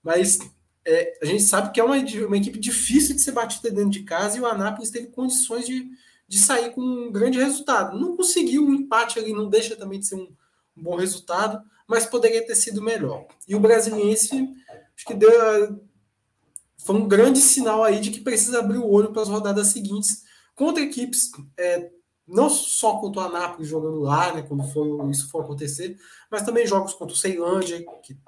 [0.03, 0.39] Mas
[0.85, 4.03] é, a gente sabe que é uma, uma equipe difícil de ser batida dentro de
[4.03, 5.91] casa e o Anápolis teve condições de,
[6.29, 7.99] de sair com um grande resultado.
[7.99, 10.29] Não conseguiu um empate ali, não deixa também de ser um,
[10.77, 13.27] um bom resultado, mas poderia ter sido melhor.
[13.49, 14.49] E o Brasiliense,
[14.97, 15.81] acho que deu,
[16.79, 20.25] foi um grande sinal aí de que precisa abrir o olho para as rodadas seguintes
[20.57, 21.91] contra equipes, é,
[22.27, 24.65] não só contra o Anápolis jogando lá, né, quando
[25.11, 25.97] isso for acontecer,
[26.29, 28.19] mas também jogos contra o Ceilândia, que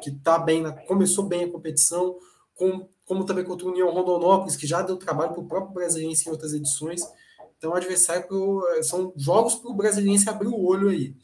[0.00, 2.16] que tá bem, na, começou bem a competição,
[2.54, 6.28] com, como também contra o União Rondonópolis, que já deu trabalho para o próprio Brasiliense
[6.28, 7.02] em outras edições.
[7.56, 11.14] Então, adversário pro, são jogos para o Brasiliense abrir o olho aí.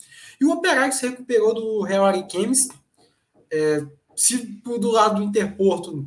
[0.41, 2.69] E o Operário se recuperou do Real Ariquemes.
[3.51, 3.85] É,
[4.17, 6.07] se do lado do Interporto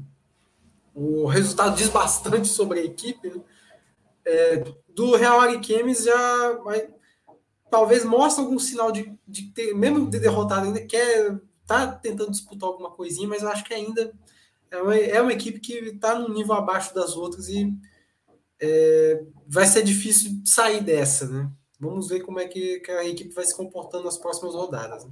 [0.93, 3.39] o resultado diz bastante sobre a equipe, né?
[4.27, 6.89] É, do Real Ariquemes já vai,
[7.71, 12.69] talvez mostre algum sinal de, de ter, mesmo de derrotado, ainda quer tá tentando disputar
[12.69, 14.13] alguma coisinha, mas eu acho que ainda
[14.71, 17.73] é uma, é uma equipe que está num nível abaixo das outras e
[18.59, 21.51] é, vai ser difícil sair dessa, né?
[21.79, 25.05] Vamos ver como é que, que a equipe vai se comportando nas próximas rodadas.
[25.05, 25.11] Né?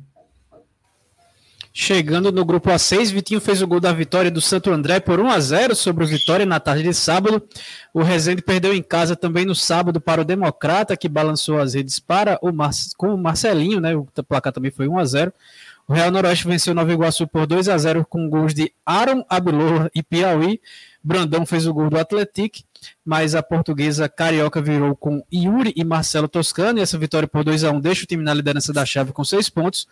[1.77, 5.29] Chegando no grupo A6, Vitinho fez o gol da vitória do Santo André por 1
[5.29, 7.45] a 0 sobre o Vitória na tarde de sábado.
[7.93, 11.99] O Rezende perdeu em casa também no sábado para o Democrata, que balançou as redes
[11.99, 12.71] para o Mar...
[12.95, 13.93] com o Marcelinho, né?
[13.93, 15.33] O placar também foi 1 a 0.
[15.85, 19.91] O Real Noroeste venceu Nova Iguaçu por 2 a 0 com gols de Aaron Abilor
[19.93, 20.61] e Piauí.
[21.03, 22.59] Brandão fez o gol do Atlético,
[23.05, 26.79] mas a portuguesa Carioca virou com Yuri e Marcelo Toscano.
[26.79, 29.23] E essa vitória por 2 a 1 deixa o time na liderança da chave com
[29.23, 29.87] seis pontos.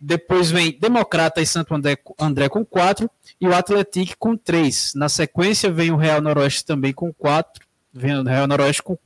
[0.00, 4.92] Depois vem Democrata e Santo André, André com quatro e o Atlético com três.
[4.94, 7.66] Na sequência vem o Real Noroeste também com quatro.
[7.92, 8.96] Vem o Real Noroeste com.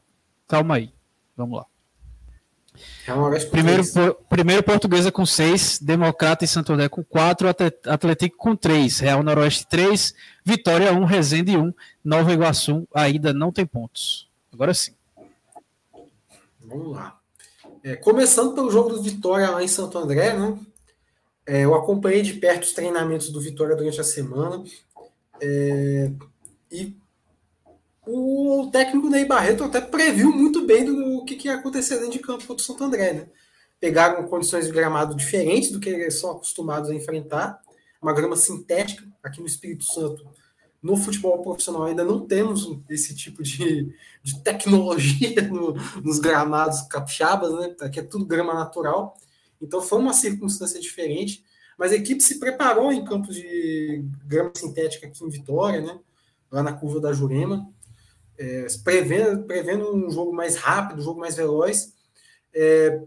[0.47, 0.93] Calma aí.
[1.37, 1.67] Vamos lá.
[3.51, 3.83] Primeiro,
[4.29, 7.49] primeiro Portuguesa com 6, Democrata e Santo André com 4,
[7.87, 10.15] Atlético com 3, Real Noroeste 3,
[10.45, 11.73] Vitória 1, Resende 1,
[12.05, 14.29] Nova Iguaçu ainda não tem pontos.
[14.53, 14.93] Agora sim.
[16.61, 17.19] Vamos lá.
[17.85, 20.57] É, começando pelo jogo do Vitória lá em Santo André, né?
[21.47, 24.63] É, eu acompanhei de perto os treinamentos do Vitória durante a semana.
[25.41, 26.11] É,
[26.71, 26.97] e
[28.07, 32.19] o técnico Ney Barreto até previu muito bem do que, que ia acontecer dentro de
[32.19, 33.27] campo contra o Santo André, né?
[33.81, 37.61] Pegaram condições de gramado diferentes do que eles são acostumados a enfrentar,
[38.01, 40.25] uma grama sintética aqui no Espírito Santo.
[40.83, 47.53] No futebol profissional ainda não temos esse tipo de, de tecnologia no, nos gramados capixabas,
[47.55, 47.75] né?
[47.81, 49.17] Aqui é tudo grama natural.
[49.63, 51.45] Então foi uma circunstância diferente,
[51.79, 55.99] mas a equipe se preparou em campos de grama sintética aqui em Vitória, né?
[56.51, 57.73] Lá na curva da Jurema
[58.39, 61.95] é, prevendo, prevendo um jogo mais rápido, um jogo mais veloz.
[62.55, 63.01] É,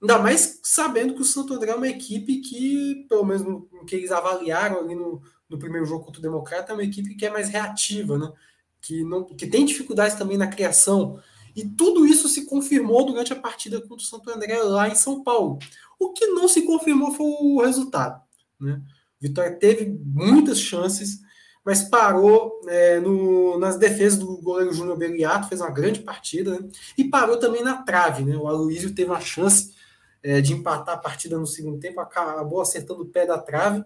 [0.00, 3.84] ainda mais sabendo que o Santo André é uma equipe que, pelo menos no, no
[3.84, 7.26] que eles avaliaram ali no, no primeiro jogo contra o Democrata, é uma equipe que
[7.26, 8.32] é mais reativa, né?
[8.80, 11.20] que, não, que tem dificuldades também na criação.
[11.54, 15.22] E tudo isso se confirmou durante a partida contra o Santo André lá em São
[15.22, 15.58] Paulo.
[15.98, 18.22] O que não se confirmou foi o resultado.
[18.60, 18.80] Né?
[19.20, 21.20] Vitória teve muitas chances,
[21.64, 26.68] mas parou é, no, nas defesas do goleiro Júnior Beliato, fez uma grande partida, né?
[26.96, 28.24] e parou também na trave.
[28.24, 28.36] Né?
[28.36, 29.74] O Aloysio teve uma chance
[30.22, 33.84] é, de empatar a partida no segundo tempo, acabou acertando o pé da trave.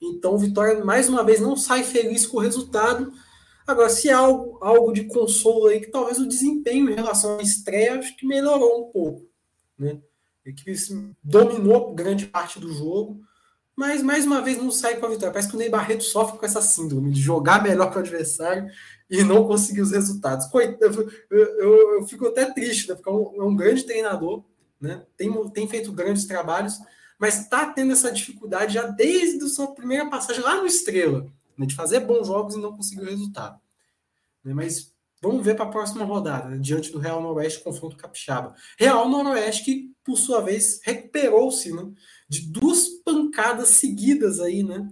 [0.00, 3.12] Então Vitória, mais uma vez, não sai feliz com o resultado.
[3.66, 7.42] Agora, se há algo, algo de consolo aí, que talvez o desempenho em relação à
[7.42, 9.28] estreia, acho que melhorou um pouco.
[9.78, 10.00] Né?
[10.44, 10.74] Equipe
[11.22, 13.20] dominou grande parte do jogo,
[13.76, 15.32] mas mais uma vez não sai com a vitória.
[15.32, 18.70] Parece que o Ney Barreto sofre com essa síndrome de jogar melhor que o adversário
[19.08, 20.46] e não conseguir os resultados.
[20.80, 22.94] Eu, eu, eu fico até triste, né?
[22.94, 24.44] porque é um, é um, grande treinador,
[24.80, 25.02] né?
[25.16, 26.78] tem, tem feito grandes trabalhos,
[27.18, 31.26] mas está tendo essa dificuldade já desde a sua primeira passagem lá no Estrela,
[31.56, 31.66] né?
[31.66, 33.58] de fazer bons jogos e não conseguir o resultado.
[34.44, 34.54] Né?
[34.54, 36.58] Mas vamos ver para a próxima rodada, né?
[36.58, 38.54] diante do Real Noroeste, confronto capixaba.
[38.78, 41.90] Real Noroeste que, por sua vez, recuperou-se, né?
[42.28, 44.88] de duas pancadas seguidas aí, né?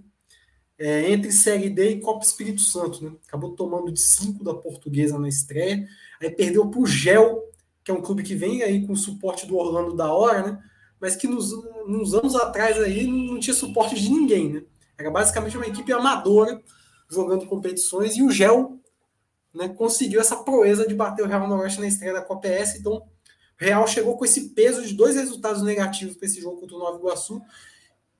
[0.79, 3.03] é, entre Série D e Copa Espírito Santo.
[3.03, 3.11] Né?
[3.27, 5.85] Acabou tomando de 5 da portuguesa na estreia.
[6.21, 7.43] Aí perdeu para o Gel,
[7.83, 10.63] que é um clube que vem aí com o suporte do Orlando da hora, né?
[10.99, 11.51] mas que nos,
[11.85, 14.53] nos anos atrás aí não tinha suporte de ninguém.
[14.53, 14.63] Né?
[14.97, 16.61] Era basicamente uma equipe amadora
[17.09, 18.79] jogando competições e o Gel
[19.53, 22.77] né, conseguiu essa proeza de bater o Real Noroeste na estreia da Copa S.
[22.77, 23.03] Então,
[23.57, 26.97] Real chegou com esse peso de dois resultados negativos para esse jogo contra o Nova
[26.97, 27.41] Iguaçu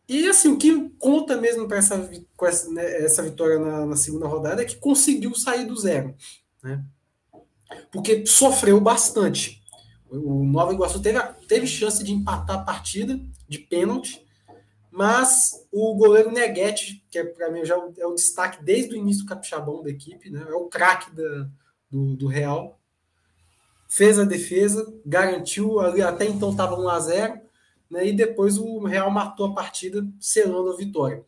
[0.09, 2.09] e assim, o que conta mesmo para essa,
[2.41, 6.15] essa, né, essa vitória na, na, segunda rodada é que conseguiu sair do zero.
[6.63, 6.83] Né?
[7.91, 9.61] Porque sofreu bastante.
[10.09, 14.25] O Nova Iguaçu teve, teve chance de empatar a partida de pênalti,
[14.91, 19.23] mas o goleiro Neguete, que é para mim já é o destaque desde o início
[19.23, 20.45] do capixabão da equipe, né?
[20.47, 22.79] é o craque do, do Real,
[23.87, 27.41] fez a defesa, garantiu, ali até então estava 1 a 0
[27.89, 31.23] né, e depois o Real matou a partida, selando a vitória.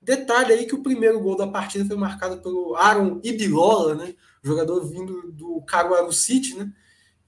[0.00, 4.82] Detalhe aí que o primeiro gol da partida foi marcado pelo Aaron Ibilola, né, jogador
[4.86, 6.72] vindo do Caruaru City, né,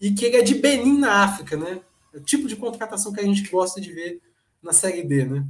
[0.01, 1.57] e que ele é de Benin, na África.
[1.57, 1.80] Né,
[2.14, 4.22] é o tipo de contratação que a gente gosta de ver
[4.62, 5.24] na Série B.
[5.24, 5.47] Né,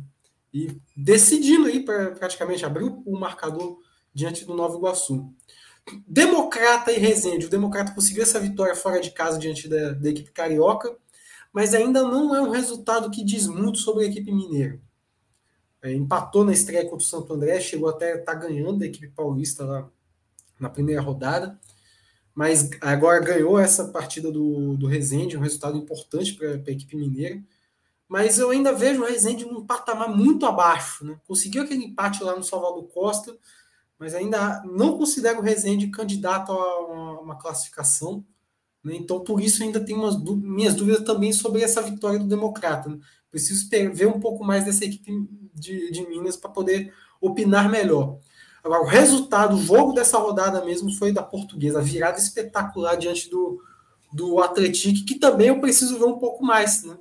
[0.53, 3.79] e decidindo aí praticamente abrir o marcador
[4.15, 5.33] diante do Nova Iguaçu.
[6.07, 7.47] Democrata e Resende.
[7.47, 10.97] O Democrata conseguiu essa vitória fora de casa diante da, da equipe carioca
[11.53, 14.81] mas ainda não é um resultado que diz muito sobre a equipe mineira.
[15.83, 19.09] É, empatou na estreia contra o Santo André, chegou até estar tá ganhando a equipe
[19.09, 19.89] paulista lá
[20.59, 21.59] na primeira rodada,
[22.35, 27.41] mas agora ganhou essa partida do, do Rezende, um resultado importante para a equipe mineira.
[28.09, 31.05] Mas eu ainda vejo o Rezende num patamar muito abaixo.
[31.05, 31.21] Né?
[31.27, 33.37] Conseguiu aquele empate lá no Salvador Costa,
[33.99, 38.25] mas ainda não considero o Rezende candidato a uma, classificação.
[38.83, 38.97] Né?
[38.97, 42.89] Então, por isso, ainda tenho umas minhas dúvidas também sobre essa vitória do Democrata.
[42.89, 42.99] Né?
[43.31, 45.13] Preciso ver um pouco mais dessa equipe
[45.55, 48.19] de, de Minas para poder opinar melhor.
[48.65, 53.29] Agora, o resultado, o jogo dessa rodada mesmo foi da Portuguesa, a virada espetacular diante
[53.29, 53.63] do,
[54.13, 56.97] do Atlético, que também eu preciso ver um pouco mais, né?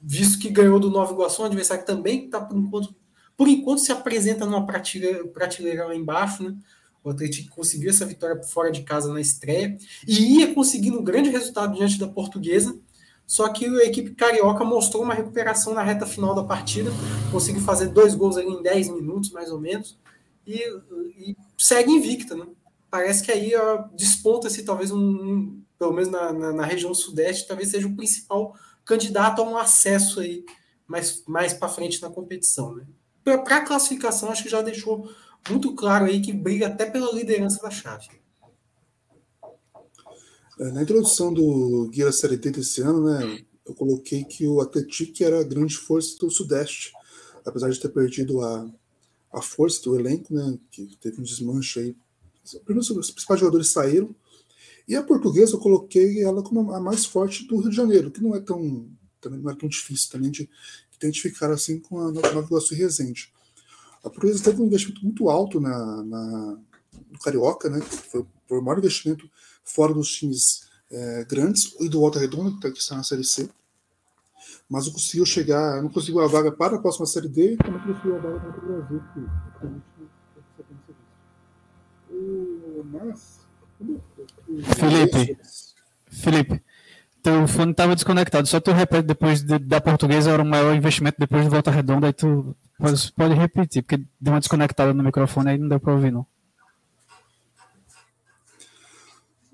[0.00, 2.94] Visto que ganhou do Nova Iguaçu, um adversário que também está, por enquanto,
[3.36, 6.56] por enquanto se apresenta numa prateleira, prateleira lá embaixo, né?
[7.04, 11.30] O Atlético conseguiu essa vitória fora de casa na estreia e ia conseguindo um grande
[11.30, 12.78] resultado diante da Portuguesa.
[13.26, 16.90] Só que a equipe carioca mostrou uma recuperação na reta final da partida,
[17.30, 19.98] conseguiu fazer dois gols ali em 10 minutos, mais ou menos,
[20.46, 20.58] e,
[21.18, 22.34] e segue invicta.
[22.34, 22.46] Né?
[22.90, 23.52] Parece que aí
[23.94, 28.54] desponta-se talvez um, pelo menos na, na, na, região sudeste, talvez seja o principal
[28.88, 30.46] candidato a um acesso aí
[30.86, 32.74] mais, mais para frente na competição.
[32.74, 32.86] Né?
[33.22, 35.12] Para a classificação, acho que já deixou
[35.50, 38.08] muito claro aí que briga até pela liderança da chave.
[40.58, 44.60] É, na introdução do Guia da Série D desse ano, né, eu coloquei que o
[44.60, 46.92] Atlético era a grande força do Sudeste,
[47.44, 48.66] apesar de ter perdido a,
[49.34, 51.96] a força do elenco, né, que teve um desmanche aí.
[52.42, 54.14] Os principais jogadores saíram.
[54.88, 58.22] E a portuguesa eu coloquei ela como a mais forte do Rio de Janeiro, que
[58.22, 58.88] não é tão,
[59.20, 60.48] também não é tão difícil também de
[60.96, 63.32] identificar assim com a Nova Iguaçu e Resende.
[64.02, 66.58] A Portuguesa teve um investimento muito alto na, na
[67.10, 67.80] no Carioca, né?
[67.80, 69.28] Foi, foi o maior investimento
[69.64, 73.48] fora dos times é, grandes e do Volta Redonda, que tá, está na Série C.
[74.68, 77.80] Mas não conseguiu chegar, não conseguiu a vaga para a próxima Série D e também
[77.80, 79.20] conseguiu a vaga para o Brasil, que
[82.10, 83.40] o mas,
[84.76, 85.38] Felipe,
[86.10, 86.62] Felipe,
[87.22, 88.46] teu fone estava desconectado.
[88.48, 92.06] Só tu repete depois de, da portuguesa era o maior investimento depois de Volta Redonda,
[92.06, 95.94] aí tu pode, pode repetir, porque deu uma desconectada no microfone aí não deu para
[95.94, 96.26] ouvir, não.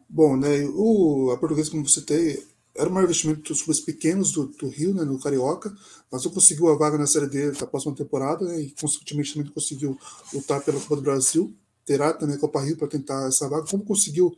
[0.09, 2.39] Bom, né, o, a portuguesa, como você tem,
[2.77, 5.75] era o maior investimento dos clubes pequenos do, do, Rio, né, no Carioca,
[6.11, 9.53] mas não conseguiu a vaga na Série D da próxima temporada né, e, consequentemente, também
[9.53, 9.99] conseguiu
[10.33, 11.53] lutar pela Copa do Brasil.
[11.85, 14.35] Terá também a Copa Rio para tentar essa vaga, como conseguiu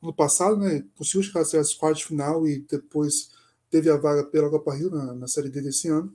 [0.00, 3.30] no passado, né, conseguiu chegar às quartas final e depois
[3.70, 6.12] teve a vaga pela Copa Rio na, na Série D desse ano.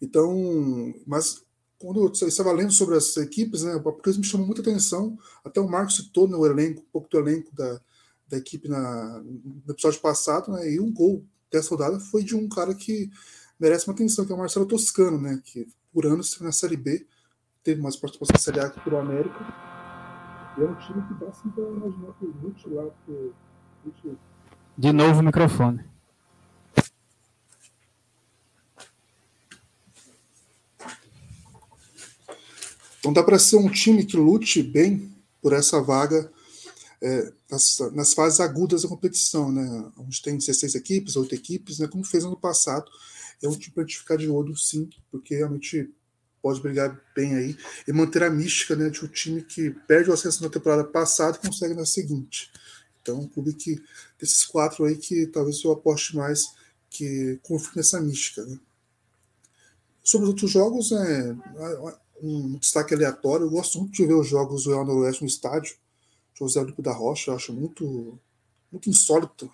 [0.00, 1.42] Então, mas
[1.78, 5.68] quando eu estava lendo sobre as equipes, né, porque me chamou muita atenção, até o
[5.68, 7.80] Marcos citou no elenco, um pouco do elenco da,
[8.28, 12.48] da equipe na, no episódio passado, né, e um gol dessa rodada foi de um
[12.48, 13.10] cara que
[13.58, 17.06] merece uma atenção, que é o Marcelo Toscano, né, que por anos na Série B,
[17.62, 19.38] teve mais participação na Série A aqui pelo América,
[20.58, 22.90] e é um time que dá assim para imaginar que Lute lá.
[23.06, 23.32] Que,
[24.76, 25.92] De novo o microfone.
[32.98, 36.30] Então dá para ser um time que lute bem por essa vaga
[37.02, 39.90] é, nas, nas, fases agudas da competição, né?
[39.98, 41.88] Onde tem 16 equipes, 8 equipes, né?
[41.88, 42.88] Como fez ano passado.
[43.42, 45.90] É um time para a gente ficar de olho, sim, porque realmente
[46.42, 50.12] pode brigar bem aí e manter a mística né, de um time que perde o
[50.12, 52.50] acesso na temporada passada e consegue na seguinte.
[53.00, 53.82] Então, um clube que,
[54.18, 56.44] desses quatro aí, que talvez eu aposte mais
[56.90, 58.44] que confirme essa mística.
[58.44, 58.58] Né?
[60.02, 61.36] Sobre os outros jogos, é,
[62.22, 63.46] um destaque aleatório.
[63.46, 65.76] Eu gosto muito de ver os jogos do Real Noroeste no estádio.
[66.34, 68.18] José Olímpio da Rocha, eu acho muito,
[68.70, 69.50] muito insólito.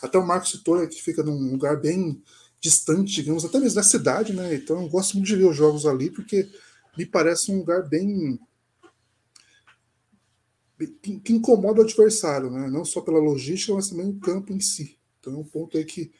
[0.00, 2.22] Até o Marcos citou né, que fica num lugar bem
[2.62, 4.54] distante, digamos, até mesmo da cidade, né?
[4.54, 6.48] Então eu gosto muito de ver os jogos ali, porque
[6.96, 8.38] me parece um lugar bem.
[11.02, 12.70] que, incomoda o adversário, né?
[12.70, 14.96] Não só pela logística, mas também o campo em si.
[15.18, 16.12] Então é um ponto aí que.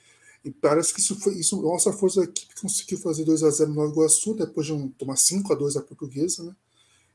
[0.45, 1.39] E parece que isso foi.
[1.39, 4.67] Isso mostra a força da equipe conseguiu fazer 2 a 0 no Nova Iguaçu, depois
[4.67, 6.57] de um, tomar 5 a 2 a portuguesa, né?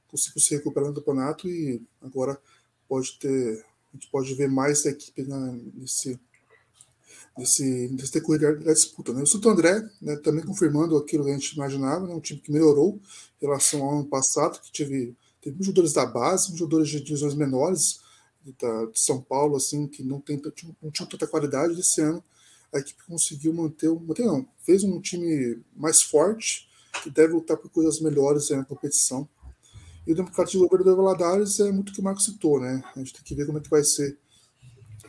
[0.08, 2.40] Conseguiu se recuperar no campeonato e agora
[2.88, 3.66] pode ter.
[3.92, 6.18] A gente pode ver mais da equipe na, nesse,
[7.38, 9.14] nesse, nesse decorrer da disputa.
[9.14, 9.22] Né?
[9.22, 12.52] O Santo André né, também confirmando aquilo que a gente imaginava, né, um time que
[12.52, 13.00] melhorou
[13.42, 18.00] em relação ao ano passado, que teve, teve jogadores da base, jogadores de divisões menores
[18.44, 20.42] de São Paulo, assim, que não, tem,
[20.82, 22.24] não tinham tanta qualidade desse ano.
[22.74, 26.68] A equipe conseguiu manter, manter não, fez um time mais forte,
[27.04, 29.28] que deve lutar por coisas melhores na competição.
[30.06, 32.82] E o Democrático de Governo Valadares é muito o que o Marco citou, né?
[32.96, 34.18] A gente tem que ver como é que vai ser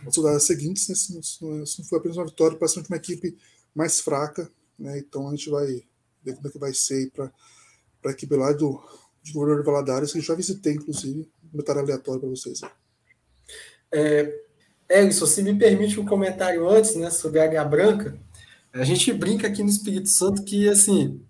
[0.08, 3.36] as rodadas seguintes, né, se, não, se, não, for apenas uma vitória, parece uma equipe
[3.74, 5.66] mais fraca, né, então a gente vai
[6.22, 7.30] ver como é que vai ser para
[8.06, 8.80] a equipe lá do,
[9.22, 12.60] de Governador de Valadares, que já visitei, inclusive, um comentário aleatório para vocês.
[13.92, 14.34] É,
[14.88, 18.18] Elson, se me permite um comentário antes, né, sobre a Águia Branca,
[18.72, 21.20] a gente brinca aqui no Espírito Santo que, assim,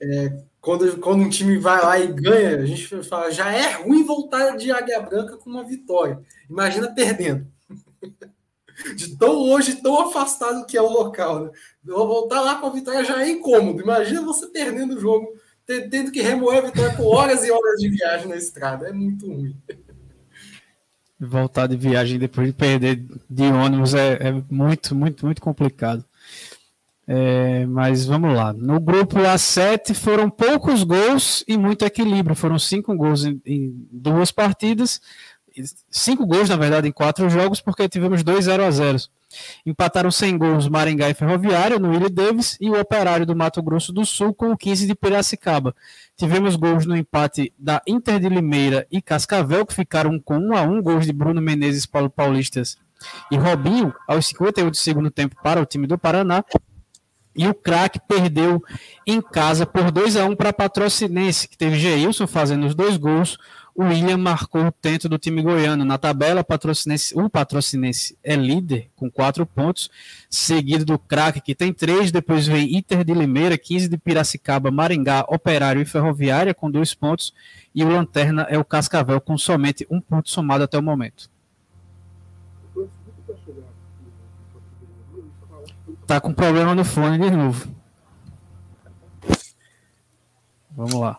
[0.00, 4.04] é, quando, quando um time vai lá e ganha, a gente fala, já é ruim
[4.04, 6.20] voltar de Águia Branca com uma vitória.
[6.48, 7.51] Imagina perdendo.
[8.96, 11.44] De tão longe, tão afastado que é o local.
[11.44, 11.50] Né?
[11.84, 13.82] Voltar lá com a vitória já é incômodo.
[13.82, 15.28] Imagina você perdendo o jogo,
[15.66, 18.88] tendo que remover a vitória com horas e horas de viagem na estrada.
[18.88, 19.56] É muito ruim.
[21.20, 26.04] Voltar de viagem depois de perder de ônibus é, é muito, muito, muito complicado.
[27.06, 28.52] É, mas vamos lá.
[28.52, 32.34] No grupo A7 foram poucos gols e muito equilíbrio.
[32.34, 35.00] Foram cinco gols em, em duas partidas
[35.90, 38.98] cinco gols, na verdade, em quatro jogos, porque tivemos dois 0 a 0
[39.64, 43.92] Empataram sem gols Maringá e Ferroviária no Willie Davis e o Operário do Mato Grosso
[43.92, 45.74] do Sul com o 15 de Piracicaba.
[46.16, 50.62] Tivemos gols no empate da Inter de Limeira e Cascavel, que ficaram com 1 a
[50.62, 52.76] 1 gols de Bruno Menezes, Paulo Paulistas
[53.30, 56.44] e Robinho, aos 58 do segundo tempo para o time do Paraná.
[57.34, 58.62] E o craque perdeu
[59.06, 63.38] em casa por 2 a 1 para Patrocinense, que teve Geilson fazendo os dois gols,
[63.74, 65.84] o William marcou o tento do time goiano.
[65.84, 69.90] Na tabela, patrocinense, o Patrocinense é líder com quatro pontos,
[70.28, 72.12] seguido do craque, que tem três.
[72.12, 77.32] Depois vem Inter de Limeira, 15 de Piracicaba, Maringá, Operário e Ferroviária com dois pontos.
[77.74, 81.30] E o Lanterna é o Cascavel com somente um ponto somado até o momento.
[86.06, 87.74] Tá com problema no fone de novo.
[90.76, 91.18] Vamos lá.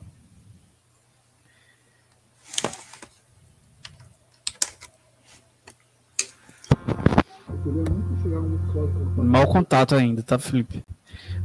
[9.18, 10.84] Mal contato ainda, tá, Felipe?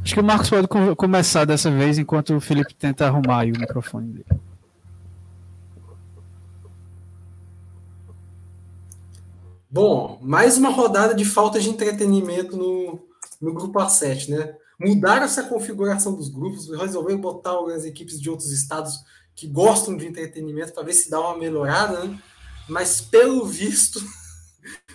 [0.03, 4.11] Acho que o Marcos pode começar dessa vez enquanto o Felipe tenta arrumar o microfone
[4.11, 4.41] dele.
[9.71, 12.99] Bom, mais uma rodada de falta de entretenimento no,
[13.39, 14.55] no grupo A7, né?
[14.79, 18.99] Mudaram essa configuração dos grupos, resolveram botar algumas equipes de outros estados
[19.35, 22.19] que gostam de entretenimento para ver se dá uma melhorada, né?
[22.67, 24.01] Mas pelo visto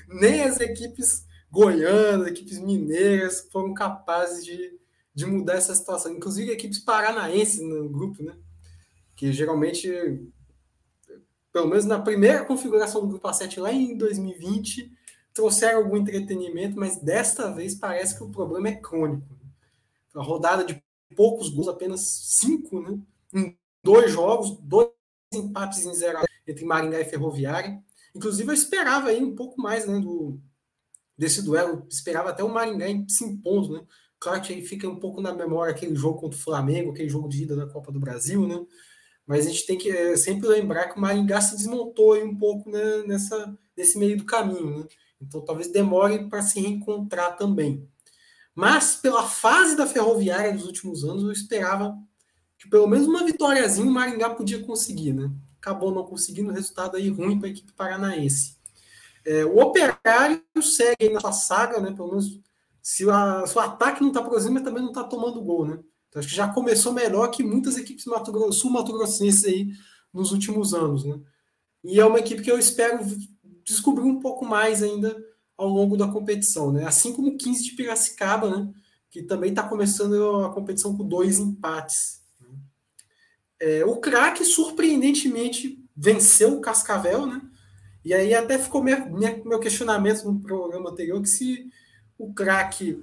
[0.08, 4.78] nem as equipes goianas, equipes mineiras foram capazes de,
[5.14, 6.12] de mudar essa situação.
[6.12, 8.36] Inclusive equipes paranaenses no grupo, né?
[9.14, 9.88] Que geralmente,
[11.52, 14.90] pelo menos na primeira configuração do grupo A7 lá em 2020,
[15.32, 19.26] trouxeram algum entretenimento, mas desta vez parece que o problema é crônico.
[20.14, 20.82] A rodada de
[21.16, 22.98] poucos gols, apenas cinco, né?
[23.32, 24.90] Em dois jogos, dois
[25.32, 27.82] empates em zero entre Maringá e Ferroviária.
[28.14, 30.40] Inclusive, eu esperava aí um pouco mais né, do,
[31.16, 33.86] desse duelo, esperava até o Maringá se impondo, né?
[34.18, 37.28] Claro que aí fica um pouco na memória aquele jogo contra o Flamengo, aquele jogo
[37.28, 38.64] de ida da Copa do Brasil, né?
[39.26, 42.36] Mas a gente tem que é, sempre lembrar que o Maringá se desmontou aí um
[42.36, 44.86] pouco né, nessa, nesse meio do caminho, né?
[45.20, 47.88] Então talvez demore para se reencontrar também.
[48.54, 51.96] Mas pela fase da Ferroviária dos últimos anos, eu esperava
[52.58, 55.30] que pelo menos uma vitóriazinha o Maringá podia conseguir, né?
[55.64, 58.56] Acabou não conseguindo resultado aí ruim para a equipe paranaense.
[59.24, 61.90] É, o Operário segue na sua saga, né?
[61.92, 62.38] Pelo menos
[62.82, 65.78] se, o ataque não está produzindo, mas também não está tomando gol, né?
[66.08, 68.04] Então, acho que já começou melhor que muitas equipes
[68.52, 69.68] sul-mato-grossenses aí
[70.12, 71.18] nos últimos anos, né?
[71.82, 73.00] E é uma equipe que eu espero
[73.64, 75.16] descobrir um pouco mais ainda
[75.56, 76.86] ao longo da competição, né?
[76.86, 78.70] Assim como o 15 de Piracicaba, né?
[79.10, 82.23] Que também está começando a competição com dois empates.
[83.66, 87.40] É, o craque, surpreendentemente, venceu o Cascavel, né?
[88.04, 91.70] E aí até ficou minha, minha, meu questionamento no programa anterior, que se
[92.18, 93.02] o craque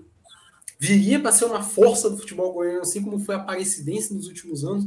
[0.78, 4.64] viria para ser uma força do futebol goiano, assim como foi a Aparecidense nos últimos
[4.64, 4.86] anos,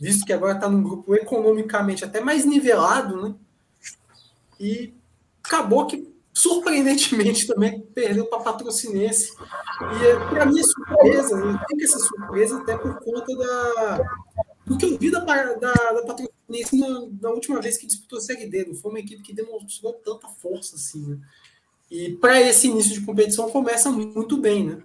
[0.00, 3.34] visto que agora está num grupo economicamente até mais nivelado, né?
[4.58, 4.92] E
[5.44, 9.30] acabou que, surpreendentemente, também perdeu para Patrocinense.
[9.30, 14.00] E, para mim, é surpresa, eu tenho essa surpresa até por conta da.
[14.66, 16.78] Do que eu vi da, da, da Patrocinense
[17.20, 18.66] na, última vez que disputou a Série D.
[18.66, 21.18] Não foi uma equipe que demonstrou tanta força assim, né?
[21.90, 24.82] E para esse início de competição começa muito bem, né?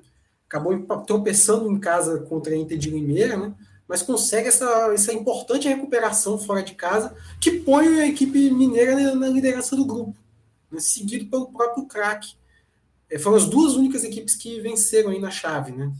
[0.48, 3.54] Acabou tropeçando em casa contra a Inter de Limeira, né?
[3.90, 9.28] mas consegue essa, essa importante recuperação fora de casa, que põe a equipe mineira na
[9.28, 10.16] liderança do grupo,
[10.72, 12.36] né, seguido pelo próprio craque.
[13.10, 15.92] É, foram as duas únicas equipes que venceram aí na chave, né?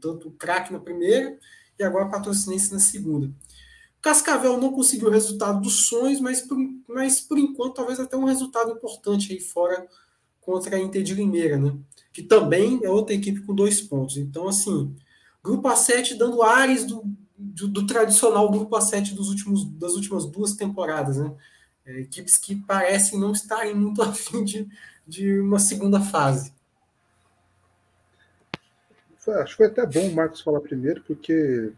[0.00, 1.38] Tanto o craque na primeira
[1.78, 3.30] e agora patrocinense na segunda.
[4.00, 6.58] Cascavel não conseguiu o resultado dos sonhos, mas por,
[6.88, 9.86] mas por enquanto talvez até um resultado importante aí fora
[10.40, 11.76] contra a Inter de Limeira, né?
[12.12, 14.16] Que também é outra equipe com dois pontos.
[14.16, 14.94] Então, assim,
[15.42, 17.04] Grupo A7 dando ares do,
[17.38, 21.32] do, do tradicional Grupo A7 dos últimos, das últimas duas temporadas, né?
[21.84, 24.68] É, equipes que parecem não estarem muito afim de,
[25.06, 26.52] de uma segunda fase.
[29.26, 31.72] Acho que foi até bom o Marcos falar primeiro, porque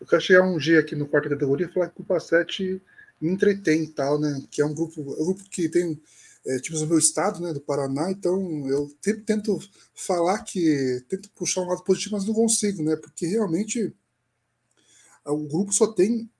[0.00, 2.80] eu quero chegar um dia aqui no quarta categoria e falar que o Grupo A7
[3.20, 4.42] entretém e tal, né?
[4.50, 6.00] Que é um grupo, é um grupo que tem
[6.48, 9.58] é, times do meu estado, né, do Paraná, então eu sempre tento
[9.94, 13.94] falar que tento puxar um lado positivo, mas não consigo, né, porque realmente
[15.26, 16.30] o grupo só tem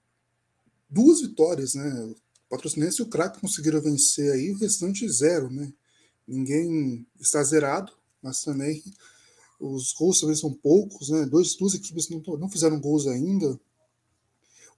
[0.89, 2.17] duas vitórias, né, o
[2.49, 5.71] Patrocinense e o Crack conseguiram vencer aí, o restante zero, né,
[6.27, 8.83] ninguém está zerado, mas também
[9.61, 13.59] os gols também são poucos, né, Dois, duas equipes não, não fizeram gols ainda,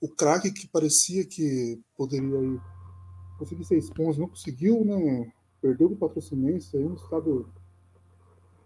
[0.00, 2.58] o Crack que parecia que poderia aí
[3.38, 5.30] conseguir seis pontos, não conseguiu, né?
[5.60, 7.48] Perdeu o patrocinense aí, um estado.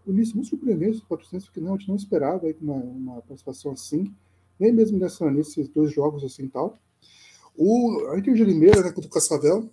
[0.05, 3.21] O início muito surpreendente do patrocinense, porque não, a gente não esperava aí uma, uma
[3.21, 4.13] participação assim,
[4.59, 6.77] nem mesmo nessa, nesses dois jogos assim tal.
[7.57, 9.69] O, a Inter de Limeira, né, contra o Cascavel,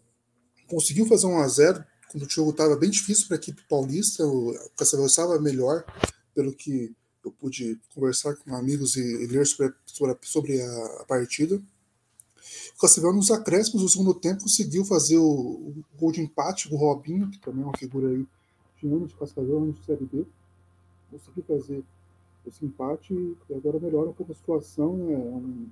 [0.69, 4.27] conseguiu fazer um a 0 quando o jogo estava bem difícil para a equipe paulista,
[4.27, 5.85] o Cascavel estava melhor,
[6.35, 11.63] pelo que eu pude conversar com amigos e, ler sobre, sobre, sobre a, partida.
[12.77, 16.75] O Cascavel, nos acréscimos do segundo tempo, conseguiu fazer o, o gol de empate com
[16.75, 18.27] o Robinho, que também é uma figura aí
[18.81, 20.27] de anos de Cascavel, anos de Série B.
[21.11, 21.85] Conseguiu fazer
[22.47, 24.97] esse empate e agora melhora um pouco a situação.
[24.97, 25.13] Né?
[25.13, 25.69] É, um,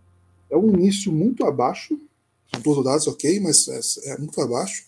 [0.50, 1.98] é um início muito abaixo,
[2.52, 4.84] são duas rodadas, ok, mas é, é, muito abaixo.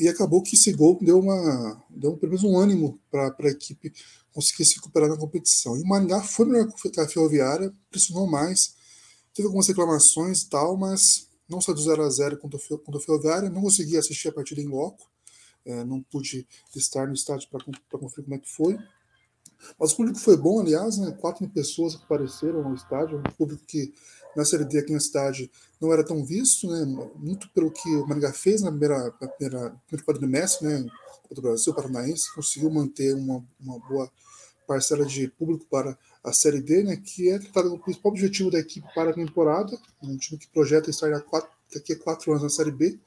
[0.00, 3.92] E acabou que esse gol deu, uma, deu pelo menos um ânimo para a equipe
[4.32, 5.76] conseguir se recuperar na competição.
[5.76, 8.74] E o Maringá foi melhor que a Ferroviária, pressionou mais,
[9.34, 13.50] teve algumas reclamações e tal, mas não saiu do 0 a 0 contra o Ferroviária,
[13.50, 15.10] não consegui assistir a partida em loco,
[15.66, 17.62] é, não pude estar no estádio para
[17.98, 18.78] conferir como é que foi.
[19.78, 21.10] Mas o público foi bom, aliás, né?
[21.20, 23.92] 4 mil pessoas que apareceram no estádio, um público que
[24.36, 25.50] na Série D aqui na cidade
[25.80, 26.84] não era tão visto, né?
[27.16, 30.90] muito pelo que o Maringá fez na primeira, na primeira, primeiro quadrimestre, né?
[31.28, 34.10] contra o Brasil Paranaense, conseguiu manter uma, uma boa
[34.66, 38.86] parcela de público para a Série D, né, que é o principal objetivo da equipe
[38.94, 42.70] para a temporada, um time que projeta estar quatro, daqui a quatro anos na Série
[42.70, 42.98] B.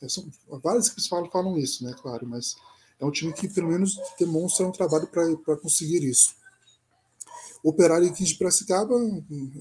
[0.00, 0.26] É, são,
[0.62, 2.56] várias equipes falam, falam isso, né, claro, mas
[3.00, 6.34] é um time que pelo menos demonstra um trabalho para conseguir isso.
[7.62, 8.94] Operário e 15 de Piracicaba,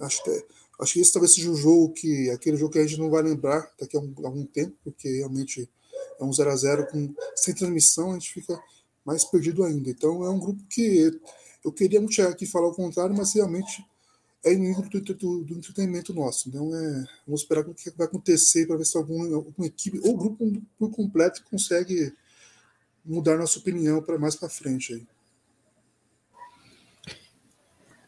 [0.02, 0.46] acho que,
[0.80, 3.22] acho que esse talvez seja o jogo que, aquele jogo que a gente não vai
[3.22, 5.70] lembrar daqui a, um, algum tempo, porque realmente
[6.20, 8.60] é um 0 a 0 com sem transmissão, a gente fica
[9.06, 9.90] mais perdido ainda.
[9.90, 11.20] Então é um grupo que
[11.64, 13.86] eu queria muito chegar aqui e falar o contrário, mas realmente
[14.44, 16.50] é inimigo do, do, do, entretenimento nosso.
[16.50, 20.18] Então é, vamos esperar o que vai acontecer para ver se algum, alguma equipe ou
[20.18, 22.14] grupo por completo consegue
[23.06, 25.08] mudar nossa opinião para mais para frente aí.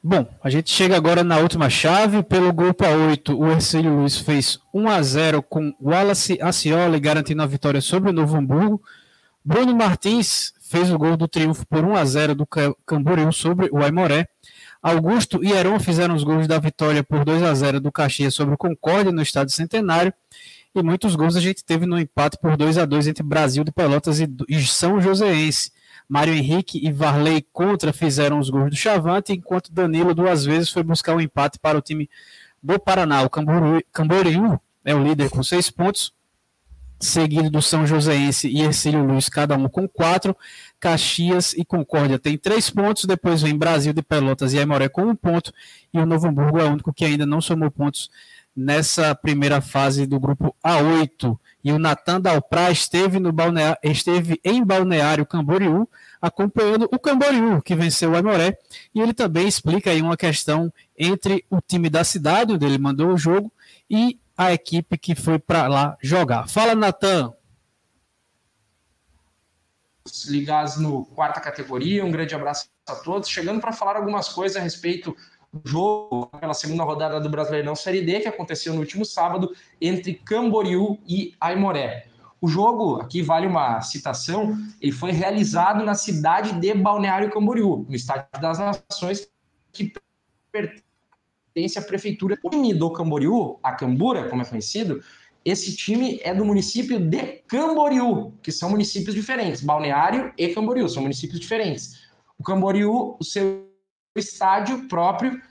[0.05, 2.21] Bom, a gente chega agora na última chave.
[2.23, 7.45] Pelo grupo A8, o Ercílio Luiz fez 1 a 0 com Wallace Acioli garantindo a
[7.45, 8.81] vitória sobre o Novo Hamburgo.
[9.45, 12.45] Bruno Martins fez o gol do triunfo por 1 a 0 do
[12.85, 14.27] Camboriú sobre o Aimoré.
[14.81, 18.55] Augusto e Heron fizeram os gols da vitória por 2 a 0 do Caxias sobre
[18.55, 20.13] o Concórdia no estádio Centenário.
[20.75, 23.71] E muitos gols a gente teve no empate por 2 a 2 entre Brasil de
[23.71, 24.27] Pelotas e,
[24.65, 25.71] São Joséense.
[26.14, 30.84] Mário Henrique e Varley contra fizeram os gols do Chavante, enquanto Danilo duas vezes foi
[30.84, 32.07] buscar o um empate para o time
[32.61, 33.24] do Paraná.
[33.24, 33.30] O
[33.91, 36.14] Camboriú é o líder com seis pontos,
[36.99, 40.38] seguido do São Joséense e Ercílio Luz, cada um com quatro.
[40.80, 45.16] Caxias e Concórdia tem três pontos, depois vem Brasil de Pelotas e Aimoré com um
[45.16, 45.51] ponto,
[45.91, 48.11] e o Novo Hamburgo é o único que ainda não somou pontos
[48.55, 51.37] nessa primeira fase do grupo A8.
[51.63, 55.87] E o Natan Dalprá esteve, no balneário, esteve em Balneário Camboriú,
[56.21, 58.57] acompanhando o Camboriú, que venceu o Aimoré,
[58.93, 63.09] e ele também explica aí uma questão entre o time da cidade, onde ele mandou
[63.09, 63.51] o jogo,
[63.89, 66.47] e a equipe que foi para lá jogar.
[66.49, 67.33] Fala, Natan.
[70.27, 73.29] Ligados no quarta categoria, um grande abraço a todos.
[73.29, 75.15] Chegando para falar algumas coisas a respeito
[75.63, 80.97] jogo pela segunda rodada do Brasileirão Série D, que aconteceu no último sábado entre Camboriú
[81.07, 82.07] e Aimoré.
[82.41, 87.95] O jogo, aqui vale uma citação, ele foi realizado na cidade de Balneário Camboriú, no
[87.95, 89.29] Estádio das Nações,
[89.71, 89.93] que
[90.51, 92.37] pertence à prefeitura
[92.77, 95.01] do Camboriú, a Cambura, como é conhecido.
[95.45, 99.61] Esse time é do município de Camboriú, que são municípios diferentes.
[99.61, 102.01] Balneário e Camboriú são municípios diferentes.
[102.37, 103.72] O Camboriú, o seu
[104.20, 105.41] estádio próprio,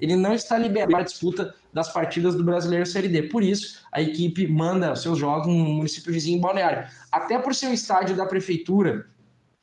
[0.00, 3.24] ele não está liberado para disputa das partidas do Brasileiro Série D.
[3.24, 6.88] Por isso, a equipe manda seus jogos no município vizinho Balneário.
[7.10, 9.06] Até por ser um estádio da prefeitura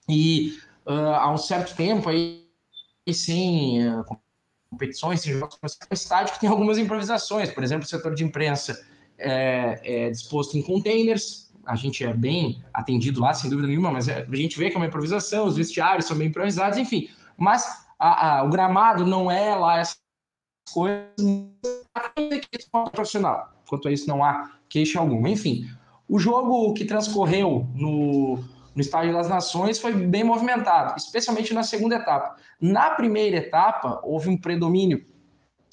[0.09, 2.45] e uh, há um certo tempo aí
[3.11, 4.03] sem uh,
[4.69, 7.51] competições, tem jogos no estádio que tem algumas improvisações.
[7.51, 8.83] Por exemplo, o setor de imprensa
[9.17, 11.51] é, é, disposto em containers.
[11.65, 14.75] A gente é bem atendido lá, sem dúvida nenhuma, mas é, a gente vê que
[14.75, 17.09] é uma improvisação, os vestiários são bem improvisados, enfim.
[17.41, 19.97] Mas a, a, o gramado não é lá essas
[20.71, 21.01] coisas
[22.91, 23.49] profissional.
[23.67, 25.27] Quanto a isso, não há queixa alguma.
[25.27, 25.67] Enfim,
[26.07, 28.35] o jogo que transcorreu no,
[28.75, 32.35] no Estádio das Nações foi bem movimentado, especialmente na segunda etapa.
[32.61, 35.03] Na primeira etapa, houve um predomínio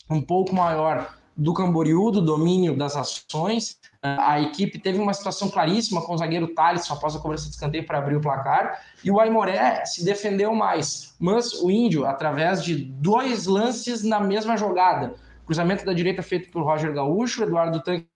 [0.09, 3.79] um pouco maior do Camboriú, do domínio das ações.
[4.03, 7.87] A equipe teve uma situação claríssima com o zagueiro Thales após a cobrança de escanteio
[7.87, 8.85] para abrir o placar.
[9.05, 11.15] E o Aimoré se defendeu mais.
[11.21, 15.15] Mas o Índio, através de dois lances na mesma jogada,
[15.47, 18.09] cruzamento da direita feito por Roger Gaúcho, Eduardo Tanque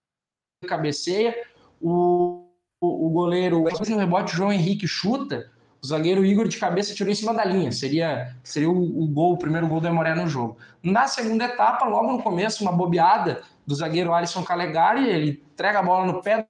[0.67, 1.33] cabeceia,
[1.81, 2.43] o
[2.85, 5.49] o, goleiro, no rebote, o João Henrique chuta,
[5.83, 7.69] o zagueiro Igor de cabeça tirou em cima da linha.
[7.71, 10.57] Seria, seria o, o gol, o primeiro gol do Emoré no jogo.
[10.81, 15.83] Na segunda etapa, logo no começo, uma bobeada do zagueiro Alisson Calegari, ele entrega a
[15.83, 16.47] bola no pé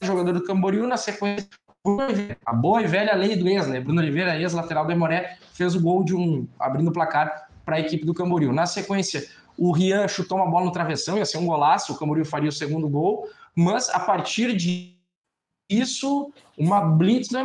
[0.00, 1.48] do jogador do Camboriú, na sequência,
[2.44, 3.80] a boa e velha lei do ex, né?
[3.80, 7.80] Bruno Oliveira, ex-lateral do Emoré, fez o gol de um, abrindo o placar para a
[7.80, 8.52] equipe do Camboriú.
[8.52, 9.26] Na sequência,
[9.56, 12.52] o Rian chutou uma bola no travessão, ia ser um golaço, o Camboriú faria o
[12.52, 14.94] segundo gol, mas a partir de
[15.70, 17.38] isso, uma blitz do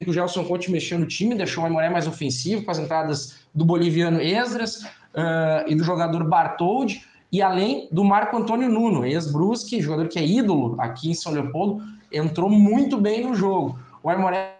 [0.00, 0.06] Aimoré.
[0.06, 3.64] O Gelson Conte mexeu no time, deixou o Aimoré mais ofensivo, com as entradas do
[3.64, 10.08] boliviano Esdras uh, e do jogador Bartoldi, e além do Marco Antônio Nuno, ex-Brusque, jogador
[10.08, 13.78] que é ídolo aqui em São Leopoldo, entrou muito bem no jogo.
[14.02, 14.58] O Aimoré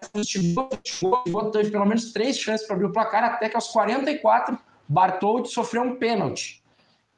[1.51, 5.83] teve pelo menos três chances para abrir o placar, até que aos 44, Bartoldi sofreu
[5.83, 6.63] um pênalti.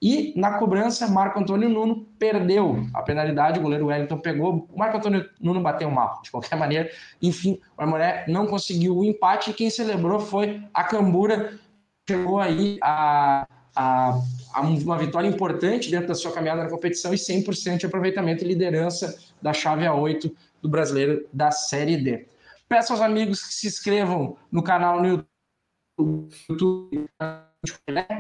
[0.03, 4.96] E na cobrança, Marco Antônio Nuno perdeu a penalidade, o goleiro Wellington pegou, o Marco
[4.96, 6.90] Antônio Nuno bateu mal, de qualquer maneira.
[7.22, 11.57] Enfim, o Aimoré não conseguiu o empate e quem celebrou foi a Cambura,
[12.09, 13.46] chegou aí a,
[13.76, 14.18] a,
[14.53, 18.48] a, uma vitória importante dentro da sua caminhada na competição e 100% de aproveitamento e
[18.48, 22.26] liderança da chave A8 do brasileiro da Série D.
[22.68, 25.32] Peço aos amigos que se inscrevam no canal no YouTube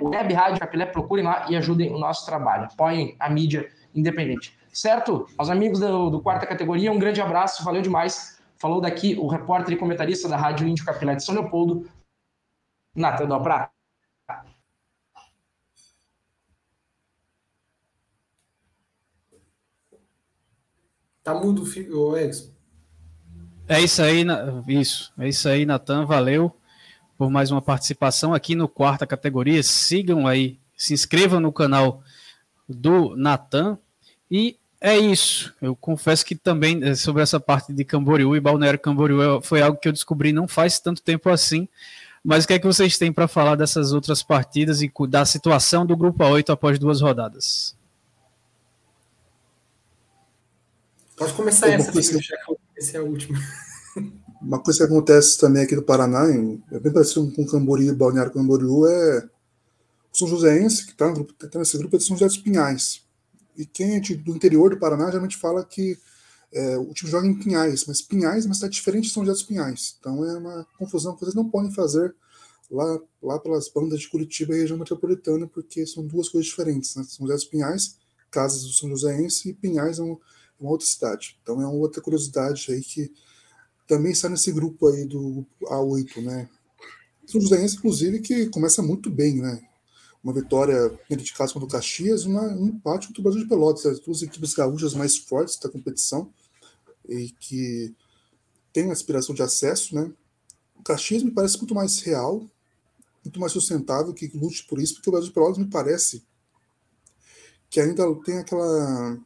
[0.00, 2.64] Web Rádio Capilé, procurem lá e ajudem o nosso trabalho.
[2.64, 4.56] Apoiem a mídia independente.
[4.72, 5.26] Certo?
[5.36, 8.40] Aos amigos do, do quarta categoria, um grande abraço, valeu demais.
[8.56, 11.90] Falou daqui o repórter e comentarista da Rádio Índio Capilé de São Leopoldo,
[12.94, 13.70] Natan Dobrá.
[21.24, 21.62] Tá mudo,
[21.92, 22.50] o Edson.
[23.68, 24.24] É isso aí,
[24.66, 25.12] isso.
[25.18, 26.04] É isso aí, Natan.
[26.04, 26.56] Valeu
[27.22, 29.62] por mais uma participação aqui no quarta categoria.
[29.62, 32.02] Sigam aí, se inscrevam no canal
[32.68, 33.78] do Natan.
[34.28, 35.54] E é isso.
[35.62, 39.78] Eu confesso que também eh, sobre essa parte de Camboriú e Balneário Camboriú foi algo
[39.78, 41.68] que eu descobri não faz tanto tempo assim.
[42.24, 45.86] Mas o que é que vocês têm para falar dessas outras partidas e da situação
[45.86, 47.76] do grupo A8 após duas rodadas?
[51.16, 53.38] Pode começar essa, já que esse é a última.
[54.42, 56.26] Uma coisa que acontece também aqui no Paraná,
[56.70, 59.28] é bem parecido com Camboriú, Balneário Camboriú, é
[60.12, 61.12] o São Joséense, que está
[61.48, 63.02] tá nesse grupo, é de São José dos Pinhais.
[63.56, 65.98] E quem é do interior do Paraná geralmente fala que
[66.54, 69.32] É, o time joga em Pinhais, mas Pinhais é uma cidade diferente de São José
[69.32, 69.96] dos Pinhais.
[69.98, 72.14] Então é uma confusão que vocês não podem fazer
[72.70, 76.94] lá, lá pelas bandas de Curitiba e região metropolitana, porque são duas coisas diferentes.
[76.94, 77.04] Né?
[77.04, 77.96] São José dos Pinhais,
[78.30, 81.38] casas do São Joséense, e Pinhais é, um, é uma outra cidade.
[81.42, 83.10] Então é uma outra curiosidade aí que
[83.92, 86.48] também está nesse grupo aí do A8, né?
[87.26, 89.62] São inclusive, que começa muito bem, né?
[90.24, 93.48] Uma vitória dentro de casa contra o Caxias, uma, um empate contra o Brasil de
[93.48, 96.32] Pelotas, as duas equipes gaúchas mais fortes da competição
[97.06, 97.94] e que
[98.72, 100.10] tem aspiração de acesso, né?
[100.74, 102.46] O Caxias me parece muito mais real,
[103.22, 106.24] muito mais sustentável que lute por isso, porque o Brasil de Pelotas me parece
[107.68, 109.18] que ainda tem aquela.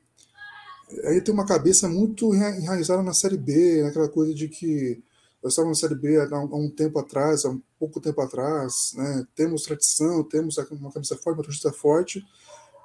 [1.05, 5.03] Ainda tem uma cabeça muito enraizada na Série B, naquela coisa de que
[5.43, 9.27] nós estávamos na Série B há um tempo atrás, há um pouco tempo atrás, né?
[9.35, 12.25] temos tradição, temos uma cabeça forte, uma torcida forte,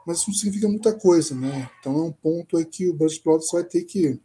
[0.05, 1.69] mas isso não significa muita coisa, né?
[1.79, 4.19] Então é um ponto aí que o Brasil de Pelotas vai ter que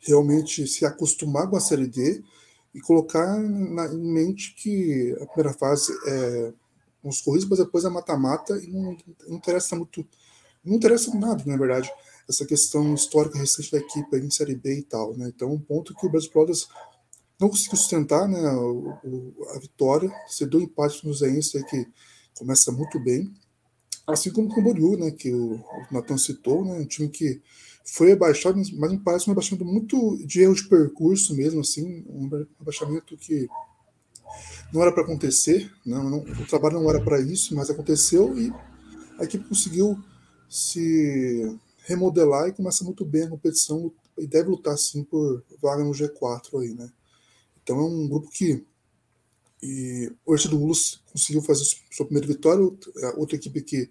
[0.00, 2.22] realmente se acostumar com a Série D
[2.74, 6.52] e colocar na, em mente que a primeira fase é
[7.02, 8.96] uns corridos, mas depois é mata-mata e não,
[9.26, 10.06] não, interessa muito,
[10.64, 11.90] não interessa nada, na verdade,
[12.28, 15.30] essa questão histórica recente da equipe em Série B e tal, né?
[15.34, 16.68] Então, um ponto que o Brasil Brothers
[17.38, 21.86] não conseguiu sustentar, né, o, o, a vitória, cedeu empate no Zeense, que
[22.34, 23.30] começa muito bem,
[24.06, 27.42] assim como o Camboriú, né, que o, o Natan citou, né, um time que
[27.84, 32.28] foi abaixado, mas me parece um abaixamento muito de erro de percurso mesmo, assim, um
[32.58, 33.46] abaixamento que
[34.72, 38.52] não era para acontecer, não, não, o trabalho não era para isso, mas aconteceu e
[39.18, 39.98] a equipe conseguiu
[40.48, 45.92] se remodelar e começa muito bem a competição e deve lutar sim por vaga no
[45.92, 46.90] G4 aí, né?
[47.62, 48.64] Então é um grupo que
[49.62, 50.74] e o Ortido Lula
[51.10, 52.62] conseguiu fazer sua primeira vitória,
[53.16, 53.90] outra equipe que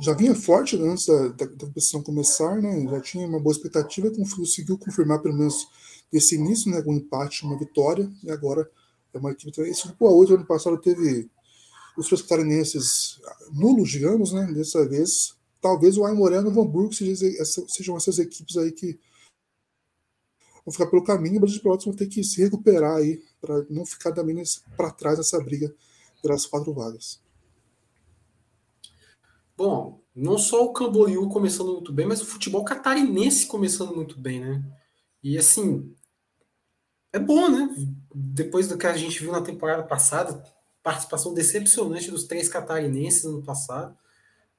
[0.00, 2.86] já vinha forte né, antes da, da, da, competição começar, né?
[2.90, 5.68] Já tinha uma boa expectativa e conseguiu confirmar pelo menos
[6.12, 6.82] esse início, né?
[6.86, 8.68] Um empate, uma vitória, e agora
[9.14, 9.58] é uma equipe.
[9.62, 11.30] Esse grupo A8 ano passado teve
[11.96, 13.20] os três catarinenses
[13.52, 14.52] nulos, digamos, né?
[14.52, 18.98] Dessa vez, talvez o Aimoré e o Hamburgo sejam, essas equipes aí que
[20.64, 23.64] vão ficar pelo caminho o Brasil de Pelotas vão ter que se recuperar aí para
[23.70, 24.42] não ficar também
[24.76, 25.74] para trás nessa briga
[26.22, 27.20] pelas quatro vagas.
[29.56, 34.40] Bom, não só o Camboriú começando muito bem, mas o futebol catarinense começando muito bem,
[34.40, 34.62] né?
[35.22, 35.94] E assim,
[37.12, 37.74] é bom, né?
[38.14, 40.42] Depois do que a gente viu na temporada passada,
[40.82, 43.96] participação decepcionante dos três catarinenses no passado.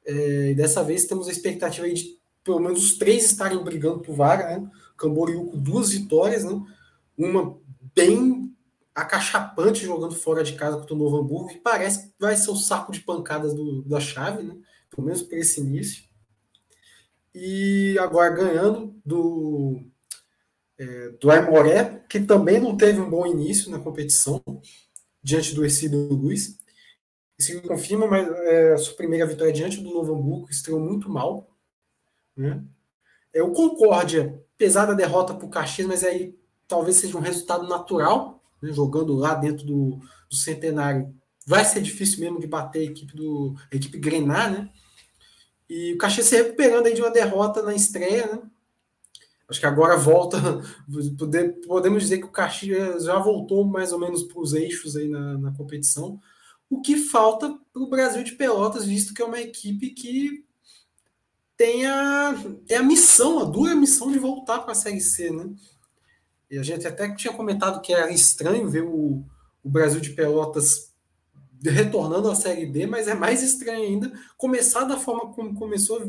[0.08, 4.58] É, dessa vez temos a expectativa de pelo menos os três estarem brigando por vaga,
[4.58, 4.72] né?
[4.96, 6.60] Camboriú com duas vitórias, né?
[7.18, 7.58] Uma
[7.94, 8.56] bem
[8.96, 12.56] acachapante jogando fora de casa contra o Novo Hamburgo, e parece que vai ser o
[12.56, 14.56] saco de pancadas do, da chave, né?
[14.90, 16.04] pelo menos para esse início.
[17.36, 19.84] E agora ganhando do,
[20.80, 21.30] é, do
[22.10, 24.42] que também não teve um bom início na competição,
[25.22, 26.58] diante do Ercílio Luiz.
[27.38, 31.48] Isso confirma, mas é, a sua primeira vitória diante do Novo Hamburgo estreou muito mal.
[32.36, 32.64] Né?
[33.34, 36.36] É, o Concórdia, apesar da derrota para o Caxias, mas aí
[36.68, 41.14] talvez seja um resultado natural, né, jogando lá dentro do, do Centenário,
[41.46, 44.70] vai ser difícil mesmo de bater a equipe do a equipe Grenar, né?
[45.70, 48.42] E o Caxias se recuperando aí de uma derrota na estreia, né?
[49.50, 50.38] Acho que agora volta,
[51.68, 55.38] podemos dizer que o Caxias já voltou mais ou menos para os eixos aí na,
[55.38, 56.20] na competição.
[56.70, 60.46] O que falta para o Brasil de Pelotas, visto que é uma equipe que
[61.56, 62.36] tem a,
[62.68, 65.50] tem a missão, a dura missão de voltar para a Série C, né?
[66.50, 69.24] E a gente até tinha comentado que era estranho ver o,
[69.64, 70.94] o Brasil de Pelotas
[71.64, 76.08] retornando à Série B, mas é mais estranho ainda começar da forma como começou,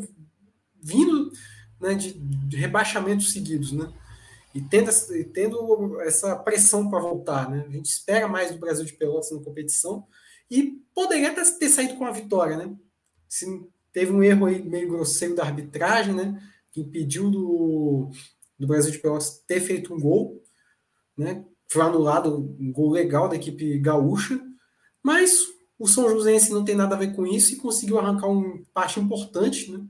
[0.80, 1.32] vindo
[1.80, 3.90] né, de, de rebaixamentos seguidos, né?
[4.54, 7.64] E tendo, e tendo essa pressão para voltar, né?
[7.66, 10.06] A gente espera mais do Brasil de Pelotas na competição
[10.50, 12.74] e poderia ter, ter saído com a vitória, né?
[13.28, 13.46] Se
[13.92, 16.42] teve um erro aí meio grosseiro da arbitragem, né?
[16.70, 18.10] Que impediu do,
[18.58, 20.42] do Brasil de Pelotas ter feito um gol,
[21.16, 21.44] né?
[21.70, 24.40] Foi anulado um gol legal da equipe gaúcha,
[25.02, 25.42] mas
[25.78, 28.98] o São Joséense não tem nada a ver com isso e conseguiu arrancar um empate
[28.98, 29.84] importante, né?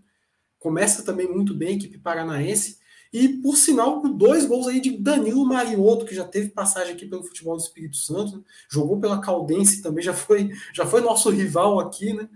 [0.59, 2.79] Começa também muito bem a equipe paranaense.
[3.13, 7.07] E, por sinal, com dois gols aí de Danilo Mariotto, que já teve passagem aqui
[7.07, 8.43] pelo futebol do Espírito Santo, né?
[8.71, 12.29] jogou pela Caldense também, já foi, já foi nosso rival aqui, né?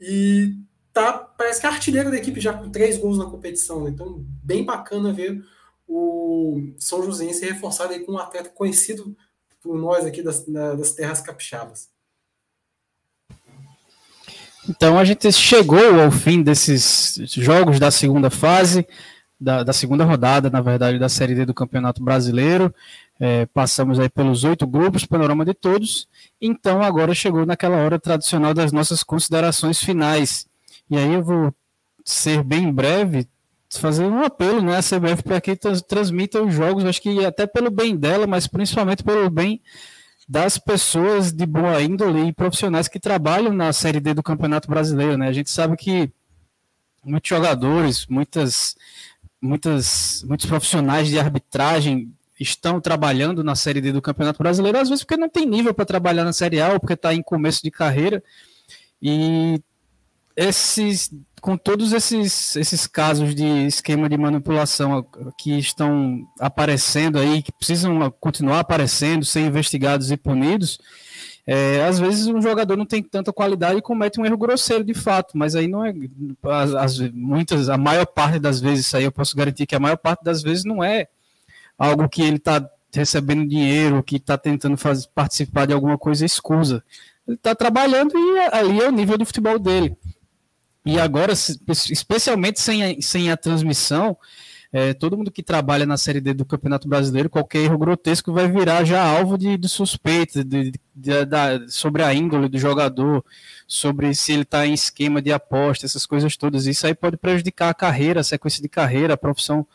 [0.00, 0.56] E
[0.92, 3.90] tá, parece que é artilheiro da equipe já com três gols na competição, né?
[3.90, 5.42] Então, bem bacana ver
[5.88, 9.16] o São Joséense reforçado aí com um atleta conhecido
[9.60, 11.88] por nós aqui das, das terras capixabas.
[14.68, 18.86] Então a gente chegou ao fim desses jogos da segunda fase.
[19.40, 22.74] Da, da, segunda rodada, na verdade, da Série D do Campeonato Brasileiro.
[23.18, 26.08] É, passamos aí pelos oito grupos, panorama de todos.
[26.40, 30.46] Então agora chegou naquela hora tradicional das nossas considerações finais.
[30.90, 31.54] E aí eu vou
[32.04, 33.26] ser bem breve,
[33.78, 37.70] fazer um apelo né, à CBF para que transmita os jogos, acho que até pelo
[37.70, 39.60] bem dela, mas principalmente pelo bem
[40.28, 45.16] das pessoas de boa índole e profissionais que trabalham na Série D do Campeonato Brasileiro.
[45.16, 45.28] Né?
[45.28, 46.10] A gente sabe que
[47.04, 48.76] muitos jogadores, muitas,
[49.40, 55.04] muitas, muitos profissionais de arbitragem estão trabalhando na Série D do Campeonato Brasileiro, às vezes
[55.04, 57.70] porque não tem nível para trabalhar na Série A ou porque está em começo de
[57.70, 58.22] carreira.
[59.02, 59.60] E
[60.34, 61.10] esses,
[61.40, 65.04] com todos esses, esses casos de esquema de manipulação
[65.38, 70.78] que estão aparecendo aí, que precisam continuar aparecendo, ser investigados e punidos,
[71.46, 74.94] é, às vezes um jogador não tem tanta qualidade e comete um erro grosseiro de
[74.94, 75.92] fato, mas aí não é.
[76.44, 79.80] As, as, muitas, a maior parte das vezes, isso aí eu posso garantir que a
[79.80, 81.08] maior parte das vezes não é
[81.78, 86.84] algo que ele está recebendo dinheiro, que está tentando fazer, participar de alguma coisa escusa.
[87.26, 89.96] Ele está trabalhando e ali é o nível do futebol dele.
[90.84, 94.16] E agora, especialmente sem a, sem a transmissão,
[94.72, 98.48] é, todo mundo que trabalha na Série D do Campeonato Brasileiro, qualquer erro grotesco vai
[98.48, 101.12] virar já alvo de, de suspeita de, de,
[101.68, 103.24] sobre a índole do jogador,
[103.66, 106.66] sobre se ele está em esquema de aposta, essas coisas todas.
[106.66, 109.66] Isso aí pode prejudicar a carreira, a sequência de carreira, a profissão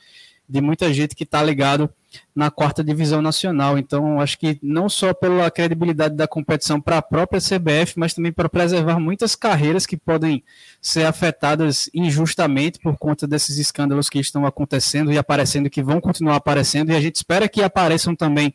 [0.47, 1.89] de muita gente que está ligado
[2.35, 3.77] na quarta divisão nacional.
[3.77, 8.31] Então, acho que não só pela credibilidade da competição para a própria CBF, mas também
[8.31, 10.43] para preservar muitas carreiras que podem
[10.81, 16.35] ser afetadas injustamente por conta desses escândalos que estão acontecendo e aparecendo, que vão continuar
[16.35, 18.53] aparecendo, e a gente espera que apareçam também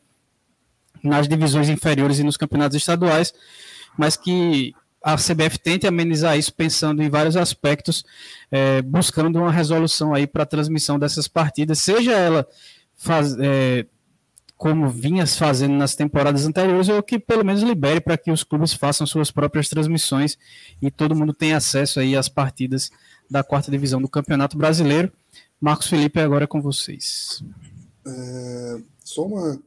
[1.03, 3.33] nas divisões inferiores e nos campeonatos estaduais,
[3.97, 8.05] mas que a CBF tente amenizar isso pensando em vários aspectos,
[8.51, 12.47] é, buscando uma resolução aí para a transmissão dessas partidas, seja ela
[13.01, 13.87] faz, é,
[14.59, 18.75] como vinha fazendo nas temporadas anteriores, ou que pelo menos libere para que os clubes
[18.75, 20.37] façam suas próprias transmissões
[20.83, 22.91] e todo mundo tenha acesso aí às partidas
[23.29, 25.11] da quarta divisão do Campeonato Brasileiro.
[25.59, 27.43] Marcos Felipe, agora é com vocês.
[28.07, 29.59] É, só uma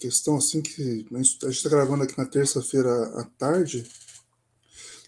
[0.00, 2.90] questão assim que a gente está gravando aqui na terça-feira
[3.20, 3.84] à tarde.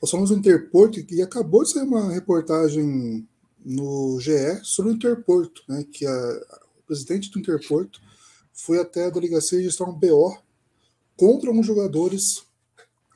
[0.03, 3.27] Nós falamos do Interporto e acabou de sair uma reportagem
[3.65, 6.41] no GE sobre o Interporto, né, que a,
[6.91, 8.01] presidente do Interporto,
[8.53, 10.37] foi até a delegacia registrar um BO
[11.17, 12.45] contra alguns jogadores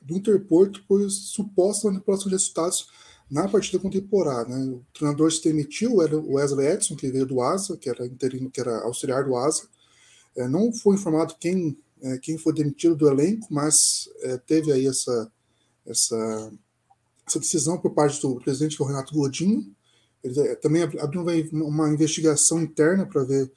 [0.01, 2.87] do Interporto por suposta manipulação de resultados
[3.29, 4.55] na partida contemporânea.
[4.55, 4.65] Né?
[4.73, 8.49] O treinador se demitiu, era o Wesley Edson, que veio do ASA, que era interino,
[8.49, 9.67] que era auxiliar do ASA.
[10.37, 14.87] É, não foi informado quem, é, quem foi demitido do elenco, mas é, teve aí
[14.87, 15.31] essa,
[15.85, 16.53] essa,
[17.27, 19.75] essa decisão por parte do presidente, que é o Renato Godinho.
[20.23, 23.51] Ele é, também abriu uma investigação interna para ver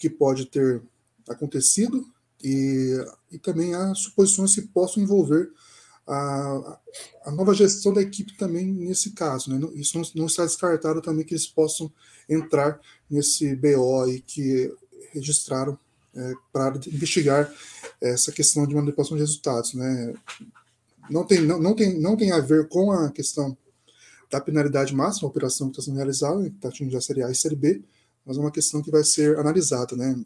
[0.00, 0.82] que pode ter
[1.28, 2.04] acontecido
[2.42, 2.96] e,
[3.30, 5.50] e também há suposições que possam envolver
[6.08, 6.80] a,
[7.26, 9.50] a nova gestão da equipe também nesse caso.
[9.50, 9.68] Né?
[9.74, 11.92] Isso não, não, está descartado também que eles possam
[12.28, 14.74] entrar nesse BO aí que
[15.12, 15.78] registraram
[16.16, 17.52] é, para investigar
[18.00, 19.74] essa questão de manipulação de resultados.
[19.74, 20.14] Né?
[21.10, 23.56] Não, tem, não, não, tem, não tem a ver com a questão
[24.30, 27.30] da penalidade máxima, a operação que está sendo realizada, que está atingindo a Série A
[27.30, 27.82] e Série B,
[28.24, 30.22] mas é uma questão que vai ser analisada, né?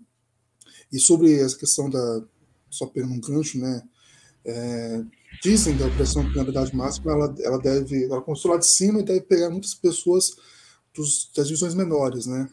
[0.93, 2.23] E sobre essa questão da,
[2.71, 3.83] só pegando um gancho, né?
[4.45, 5.03] É,
[5.43, 9.01] dizem que a operação de penalidade máxima ela, ela deve, ela começou lá de cima
[9.01, 10.37] e deve pegar muitas pessoas
[10.95, 12.49] dos, das divisões menores, né?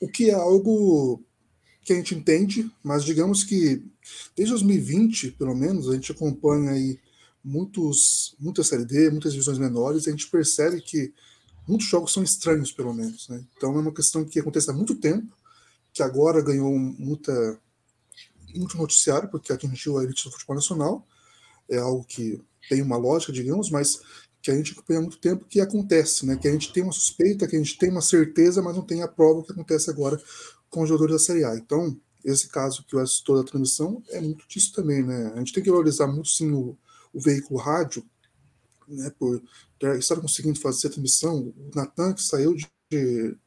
[0.00, 1.22] O que é algo
[1.82, 3.82] que a gente entende, mas digamos que
[4.36, 6.98] desde 2020, pelo menos, a gente acompanha aí
[7.42, 11.12] muitos, muita série D, muitas divisões menores, a gente percebe que
[11.68, 13.28] muitos jogos são estranhos, pelo menos.
[13.28, 13.44] Né?
[13.56, 15.36] Então é uma questão que acontece há muito tempo,
[15.92, 17.60] que agora ganhou muita,
[18.54, 21.06] muito noticiário, porque atingiu a elite do futebol nacional.
[21.68, 24.00] É algo que tem uma lógica, digamos, mas
[24.40, 26.36] que a gente acompanha há muito tempo que acontece, né?
[26.36, 29.02] que a gente tem uma suspeita, que a gente tem uma certeza, mas não tem
[29.02, 30.20] a prova que acontece agora
[30.70, 31.54] com os jogadores da Série A.
[31.56, 35.02] Então, esse caso que eu assisto da transmissão é muito disso também.
[35.02, 35.32] Né?
[35.34, 36.76] A gente tem que valorizar muito sim o,
[37.12, 38.04] o veículo rádio,
[38.86, 39.42] né, por
[39.98, 41.52] estar conseguindo fazer a transmissão.
[41.56, 42.66] O Natan, que saiu de,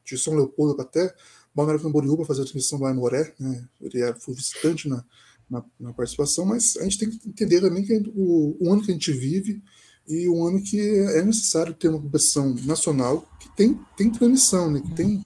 [0.04, 1.14] de São Leopoldo até
[1.54, 5.04] Balneário Camboriú para fazer a transmissão lá em Moré, né, ele era, foi visitante na,
[5.48, 8.90] na, na, participação, mas a gente tem que entender também que o, o, ano que
[8.90, 9.62] a gente vive
[10.08, 14.80] e o ano que é necessário ter uma competição nacional que tem, tem transmissão, né,
[14.80, 15.22] que tem,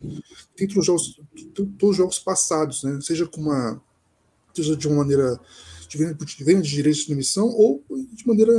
[0.56, 1.20] tem todos, os jogos,
[1.54, 3.80] todos os jogos passados, né, seja com uma
[4.52, 5.38] seja de uma maneira
[5.86, 8.52] de venda de direitos de transmissão ou de maneira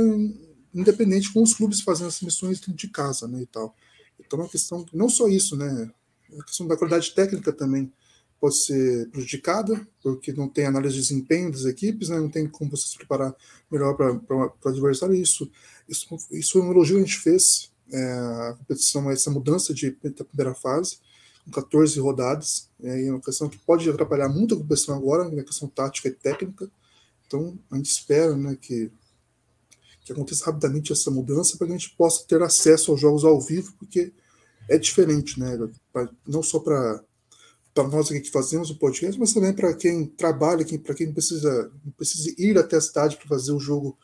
[0.74, 3.74] independente com os clubes fazendo as missões de casa, né, e tal.
[4.18, 5.90] Então é uma questão, não só isso, né,
[6.38, 7.92] A questão da qualidade técnica também
[8.40, 12.18] pode ser prejudicada, porque não tem análise de desempenho das equipes, né?
[12.18, 13.34] não tem como você se preparar
[13.70, 15.14] melhor para o adversário.
[15.14, 15.50] Isso,
[15.88, 19.90] isso, isso foi um elogio que a gente fez, é, a competição, essa mudança de,
[19.90, 20.98] da primeira fase,
[21.44, 25.42] com 14 rodadas, é, é uma questão que pode atrapalhar muito a competição agora, na
[25.42, 26.70] questão tática e técnica.
[27.26, 28.90] Então, a gente espera né, que,
[30.08, 33.40] que aconteça rapidamente essa mudança para que a gente possa ter acesso aos jogos ao
[33.40, 34.12] vivo, porque
[34.68, 35.58] é diferente, né?
[36.26, 37.02] Não só para
[37.76, 42.34] nós aqui que fazemos o podcast, mas também para quem trabalha, para quem precisa, precisa
[42.38, 43.96] ir até a cidade para fazer o jogo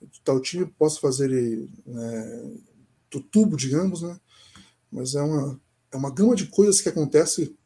[0.00, 1.30] de tal time, possa fazer
[1.86, 2.52] né,
[3.10, 4.18] do tubo, digamos, né?
[4.90, 5.60] Mas é uma,
[5.92, 7.56] é uma gama de coisas que acontece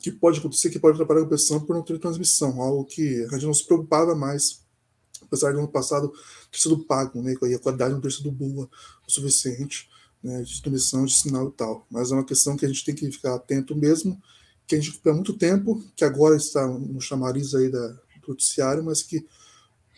[0.00, 3.32] que pode acontecer, que pode atrapalhar a competição por não ter transmissão, algo que a
[3.32, 4.61] gente não se preocupava mais,
[5.32, 6.12] apesar de ano passado
[6.50, 7.34] ter sido pago, né?
[7.42, 8.68] E a qualidade não ter sido boa
[9.06, 9.88] o suficiente,
[10.22, 10.42] né?
[10.42, 11.86] De transmissão, de sinal e tal.
[11.90, 14.20] Mas é uma questão que a gente tem que ficar atento mesmo
[14.66, 18.82] que a gente há muito tempo, que agora está no chamariz aí da, do noticiário,
[18.82, 19.26] mas que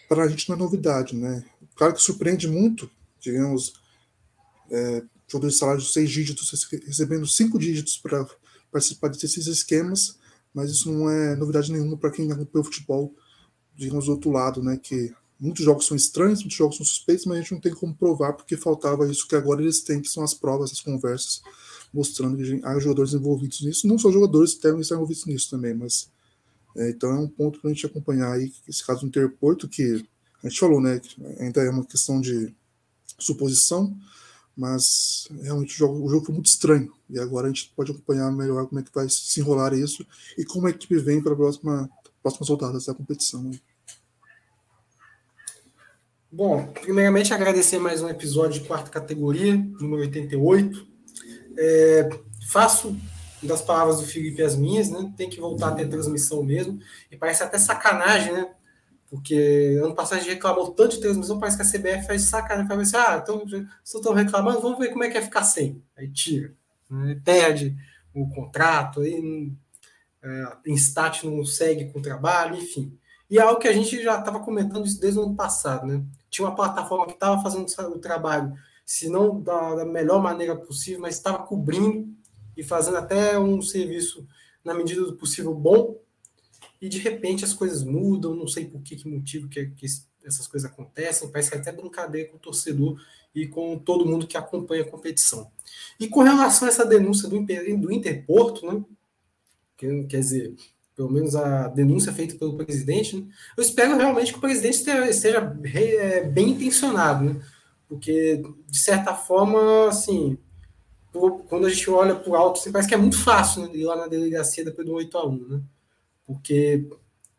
[0.09, 1.45] para a gente não é novidade, né?
[1.77, 2.91] Claro que surpreende muito,
[3.21, 3.75] digamos,
[4.71, 8.27] é, jogadores de salário de seis dígitos recebendo cinco dígitos para
[8.71, 10.19] participar desses esquemas,
[10.53, 13.15] mas isso não é novidade nenhuma para quem acompanha o futebol,
[13.75, 14.77] digamos, do outro lado, né?
[14.77, 17.95] Que muitos jogos são estranhos, muitos jogos são suspeitos, mas a gente não tem como
[17.95, 21.43] provar porque faltava isso que agora eles têm, que são as provas, as conversas
[21.93, 26.11] mostrando que há jogadores envolvidos nisso, não só jogadores devem estar envolvidos nisso também, mas
[26.77, 30.05] é, então é um ponto para a gente acompanhar aí esse caso do Interporto, que
[30.43, 31.01] a gente falou, né,
[31.39, 32.53] ainda é uma questão de
[33.17, 33.97] suposição,
[34.57, 38.31] mas realmente o jogo, o jogo foi muito estranho, e agora a gente pode acompanhar
[38.33, 40.05] melhor como é que vai se enrolar isso
[40.37, 41.89] e como a equipe vem para a próxima,
[42.23, 43.43] próximas rodadas da competição.
[43.43, 43.59] Né.
[46.37, 50.85] Bom, primeiramente agradecer mais um episódio de quarta categoria, número 88.
[51.57, 52.09] É,
[52.49, 52.97] faço
[53.41, 55.15] das palavras do Felipe as minhas, né?
[55.17, 56.81] Tem que voltar a ter transmissão mesmo.
[57.09, 58.51] E parece até sacanagem, né?
[59.09, 62.67] Porque ano passado a gente reclamou tanto de transmissão, parece que a CBF faz sacanagem.
[62.67, 63.47] Fala assim, ah, então,
[63.85, 65.81] se estão reclamando, vamos ver como é que é ficar sem.
[65.97, 66.53] Aí tira.
[66.91, 67.17] Né?
[67.25, 67.77] Perde
[68.13, 69.53] o contrato, aí
[70.21, 72.99] é, Instat não segue com o trabalho, enfim.
[73.31, 76.03] E é algo que a gente já estava comentando isso desde o ano passado, né?
[76.35, 78.53] Tinha uma plataforma que estava fazendo o trabalho
[78.85, 82.13] se não da, da melhor maneira possível, mas estava cobrindo
[82.57, 84.27] e fazendo até um serviço
[84.65, 85.97] na medida do possível bom.
[86.83, 89.87] E de repente as coisas mudam, não sei por que, que motivo que, que
[90.25, 93.01] essas coisas acontecem, parece que é até brincadeira com o torcedor
[93.33, 95.49] e com todo mundo que acompanha a competição.
[96.01, 98.85] E com relação a essa denúncia do, do Interporto, né,
[99.77, 100.57] que, quer dizer,
[100.97, 103.27] pelo menos a denúncia feita pelo presidente, né,
[103.57, 104.75] eu espero realmente que o presidente
[105.11, 107.41] esteja, é, bem intencionado, né,
[107.89, 110.39] porque, de certa forma, assim,
[111.49, 113.97] quando a gente olha por alto, assim, parece que é muito fácil né, ir lá
[113.97, 115.63] na delegacia depois do 8 a 1 né?
[116.27, 116.89] Porque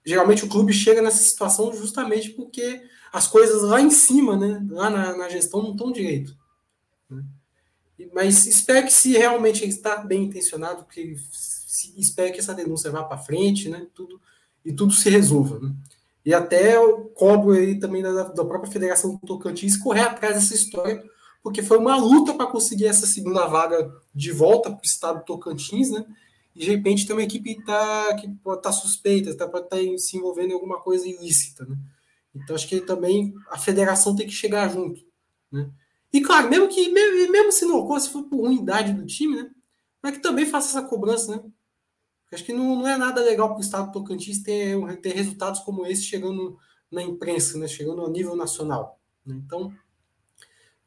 [0.06, 4.90] geralmente o clube chega nessa situação justamente porque as coisas lá em cima, né, lá
[4.90, 6.38] na, na gestão, não estão direito.
[7.10, 7.24] Né?
[8.14, 11.16] Mas espero que se realmente ele está bem intencionado, que
[11.98, 14.20] espero que essa denúncia vá para frente, né, tudo,
[14.64, 15.60] e tudo se resolva.
[15.60, 15.74] Né?
[16.26, 20.56] E até eu cobro aí também da, da própria Federação do Tocantins correr atrás dessa
[20.56, 21.04] história,
[21.44, 25.26] porque foi uma luta para conseguir essa segunda vaga de volta para o estado do
[25.26, 26.04] Tocantins, né?
[26.56, 29.78] E de repente tem uma equipe tá, que pode estar tá suspeita, tá, pode estar
[29.78, 31.78] tá se envolvendo em alguma coisa ilícita, né?
[32.34, 35.02] Então acho que também a federação tem que chegar junto,
[35.52, 35.70] né?
[36.12, 39.36] E claro, mesmo que mesmo, mesmo se não ocorra, se for por ruindade do time,
[39.36, 39.52] né?
[40.02, 41.44] Mas que também faça essa cobrança, né?
[42.36, 45.62] Acho que não, não é nada legal para o estado do Tocantins ter, ter resultados
[45.62, 46.58] como esse chegando
[46.92, 47.68] na imprensa, né?
[47.68, 49.00] chegando ao nível nacional.
[49.26, 49.42] Né?
[49.44, 49.74] Então,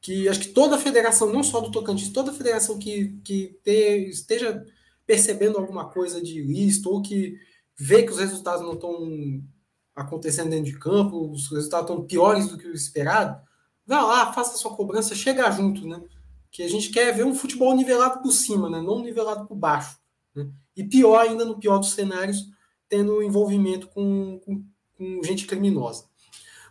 [0.00, 3.58] que acho que toda a federação, não só do Tocantins, toda a federação que, que
[3.64, 4.64] ter, esteja
[5.06, 7.36] percebendo alguma coisa de ilícito ou que
[7.76, 9.42] vê que os resultados não estão
[9.96, 13.40] acontecendo dentro de campo, os resultados estão piores do que o esperado,
[13.86, 16.00] vá lá, faça a sua cobrança, chega junto, né?
[16.50, 18.80] Que a gente quer ver um futebol nivelado por cima, né?
[18.80, 19.98] Não nivelado por baixo.
[20.34, 20.48] Né?
[20.78, 22.46] E pior ainda, no pior dos cenários,
[22.88, 24.64] tendo envolvimento com, com,
[24.96, 26.04] com gente criminosa.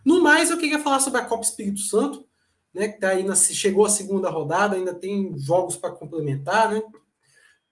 [0.05, 2.25] No mais, eu queria falar sobre a Copa Espírito Santo,
[2.73, 6.81] né, que tá aí na, chegou a segunda rodada, ainda tem jogos para complementar, né?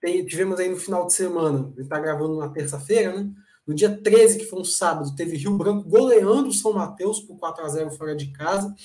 [0.01, 3.31] Tem, tivemos aí no final de semana, ele está gravando na terça-feira, né?
[3.65, 7.37] No dia 13, que foi um sábado, teve Rio Branco goleando o São Mateus por
[7.37, 8.75] 4 a 0 fora de casa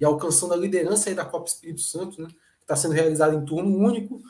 [0.00, 2.28] e alcançando a liderança aí da Copa Espírito Santo, né?
[2.28, 4.20] Que está sendo realizada em turno único.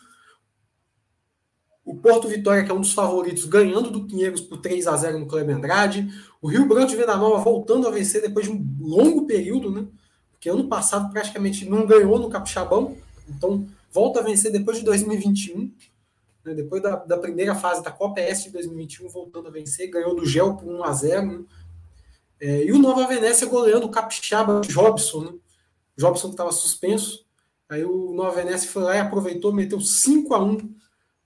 [1.91, 5.19] O Porto Vitória, que é um dos favoritos, ganhando do Pinheiros por 3 a 0
[5.19, 6.09] no Kleber Andrade.
[6.41, 9.89] O Rio Branco de Venda Nova voltando a vencer depois de um longo período, né?
[10.31, 12.97] Porque ano passado praticamente não ganhou no Capixabão.
[13.29, 15.73] Então, volta a vencer depois de 2021.
[16.45, 20.15] né, depois da, da, primeira fase da Copa S de 2021, voltando a vencer, ganhou
[20.15, 21.45] do Gel por 1 a 0 né?
[22.41, 25.33] é, E o Nova Venécia goleando o Capixaba Jobson, né?
[25.99, 27.27] Jobson que estava suspenso.
[27.69, 30.79] Aí o Nova Venécia foi lá e aproveitou, meteu 5 a 1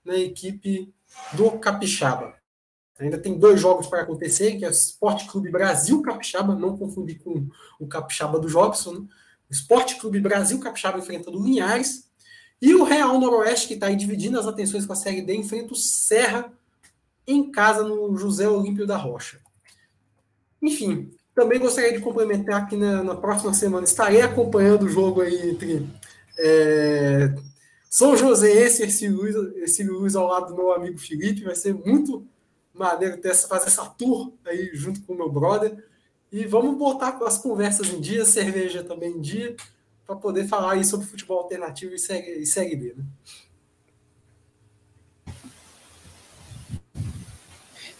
[0.05, 0.93] na equipe
[1.33, 2.35] do Capixaba.
[2.99, 7.19] Ainda tem dois jogos para acontecer, que é o Esporte Clube Brasil Capixaba, não confundir
[7.19, 7.47] com
[7.79, 9.07] o Capixaba do Jobson, né?
[9.49, 12.09] Esporte Clube Brasil Capixaba enfrentando o Linhares.
[12.61, 15.73] E o Real Noroeste, que está aí dividindo as atenções com a Série D, enfrenta
[15.73, 16.51] o Serra
[17.27, 19.39] em casa no José Olímpio da Rocha.
[20.61, 25.49] Enfim, também gostaria de complementar que na, na próxima semana estarei acompanhando o jogo aí
[25.49, 25.87] entre
[26.39, 27.35] é,
[27.95, 31.45] São José e esse Luiz, esse Luiz ao lado do meu amigo Felipe.
[31.45, 32.27] Vai ser muito
[32.73, 35.81] maneiro ter essa, fazer essa tour aí junto com o meu brother.
[36.29, 39.55] E vamos botar as conversas em dia, cerveja também em dia,
[40.05, 42.95] para poder falar aí sobre futebol alternativo e série, e série B.
[42.97, 43.05] Né?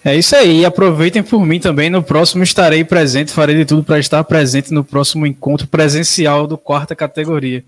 [0.04, 0.66] É isso aí.
[0.66, 1.90] Aproveitem por mim também.
[1.90, 3.32] No próximo estarei presente.
[3.32, 7.64] Farei de tudo para estar presente no próximo encontro presencial do quarta categoria.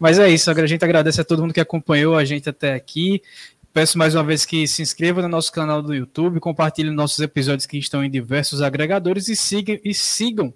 [0.00, 0.50] Mas é isso.
[0.50, 3.22] A gente agradece a todo mundo que acompanhou a gente até aqui.
[3.70, 7.66] Peço mais uma vez que se inscreva no nosso canal do YouTube, compartilhe nossos episódios
[7.66, 10.52] que estão em diversos agregadores e sigam, e sigam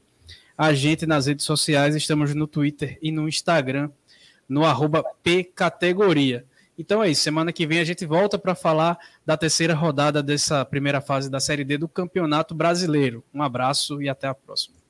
[0.57, 1.95] a gente nas redes sociais.
[1.95, 3.91] Estamos no Twitter e no Instagram,
[4.49, 4.63] no
[5.23, 6.45] pcategoria.
[6.77, 7.23] Então é isso.
[7.23, 11.39] Semana que vem a gente volta para falar da terceira rodada dessa primeira fase da
[11.39, 13.23] Série D do Campeonato Brasileiro.
[13.33, 14.84] Um abraço e até a próxima.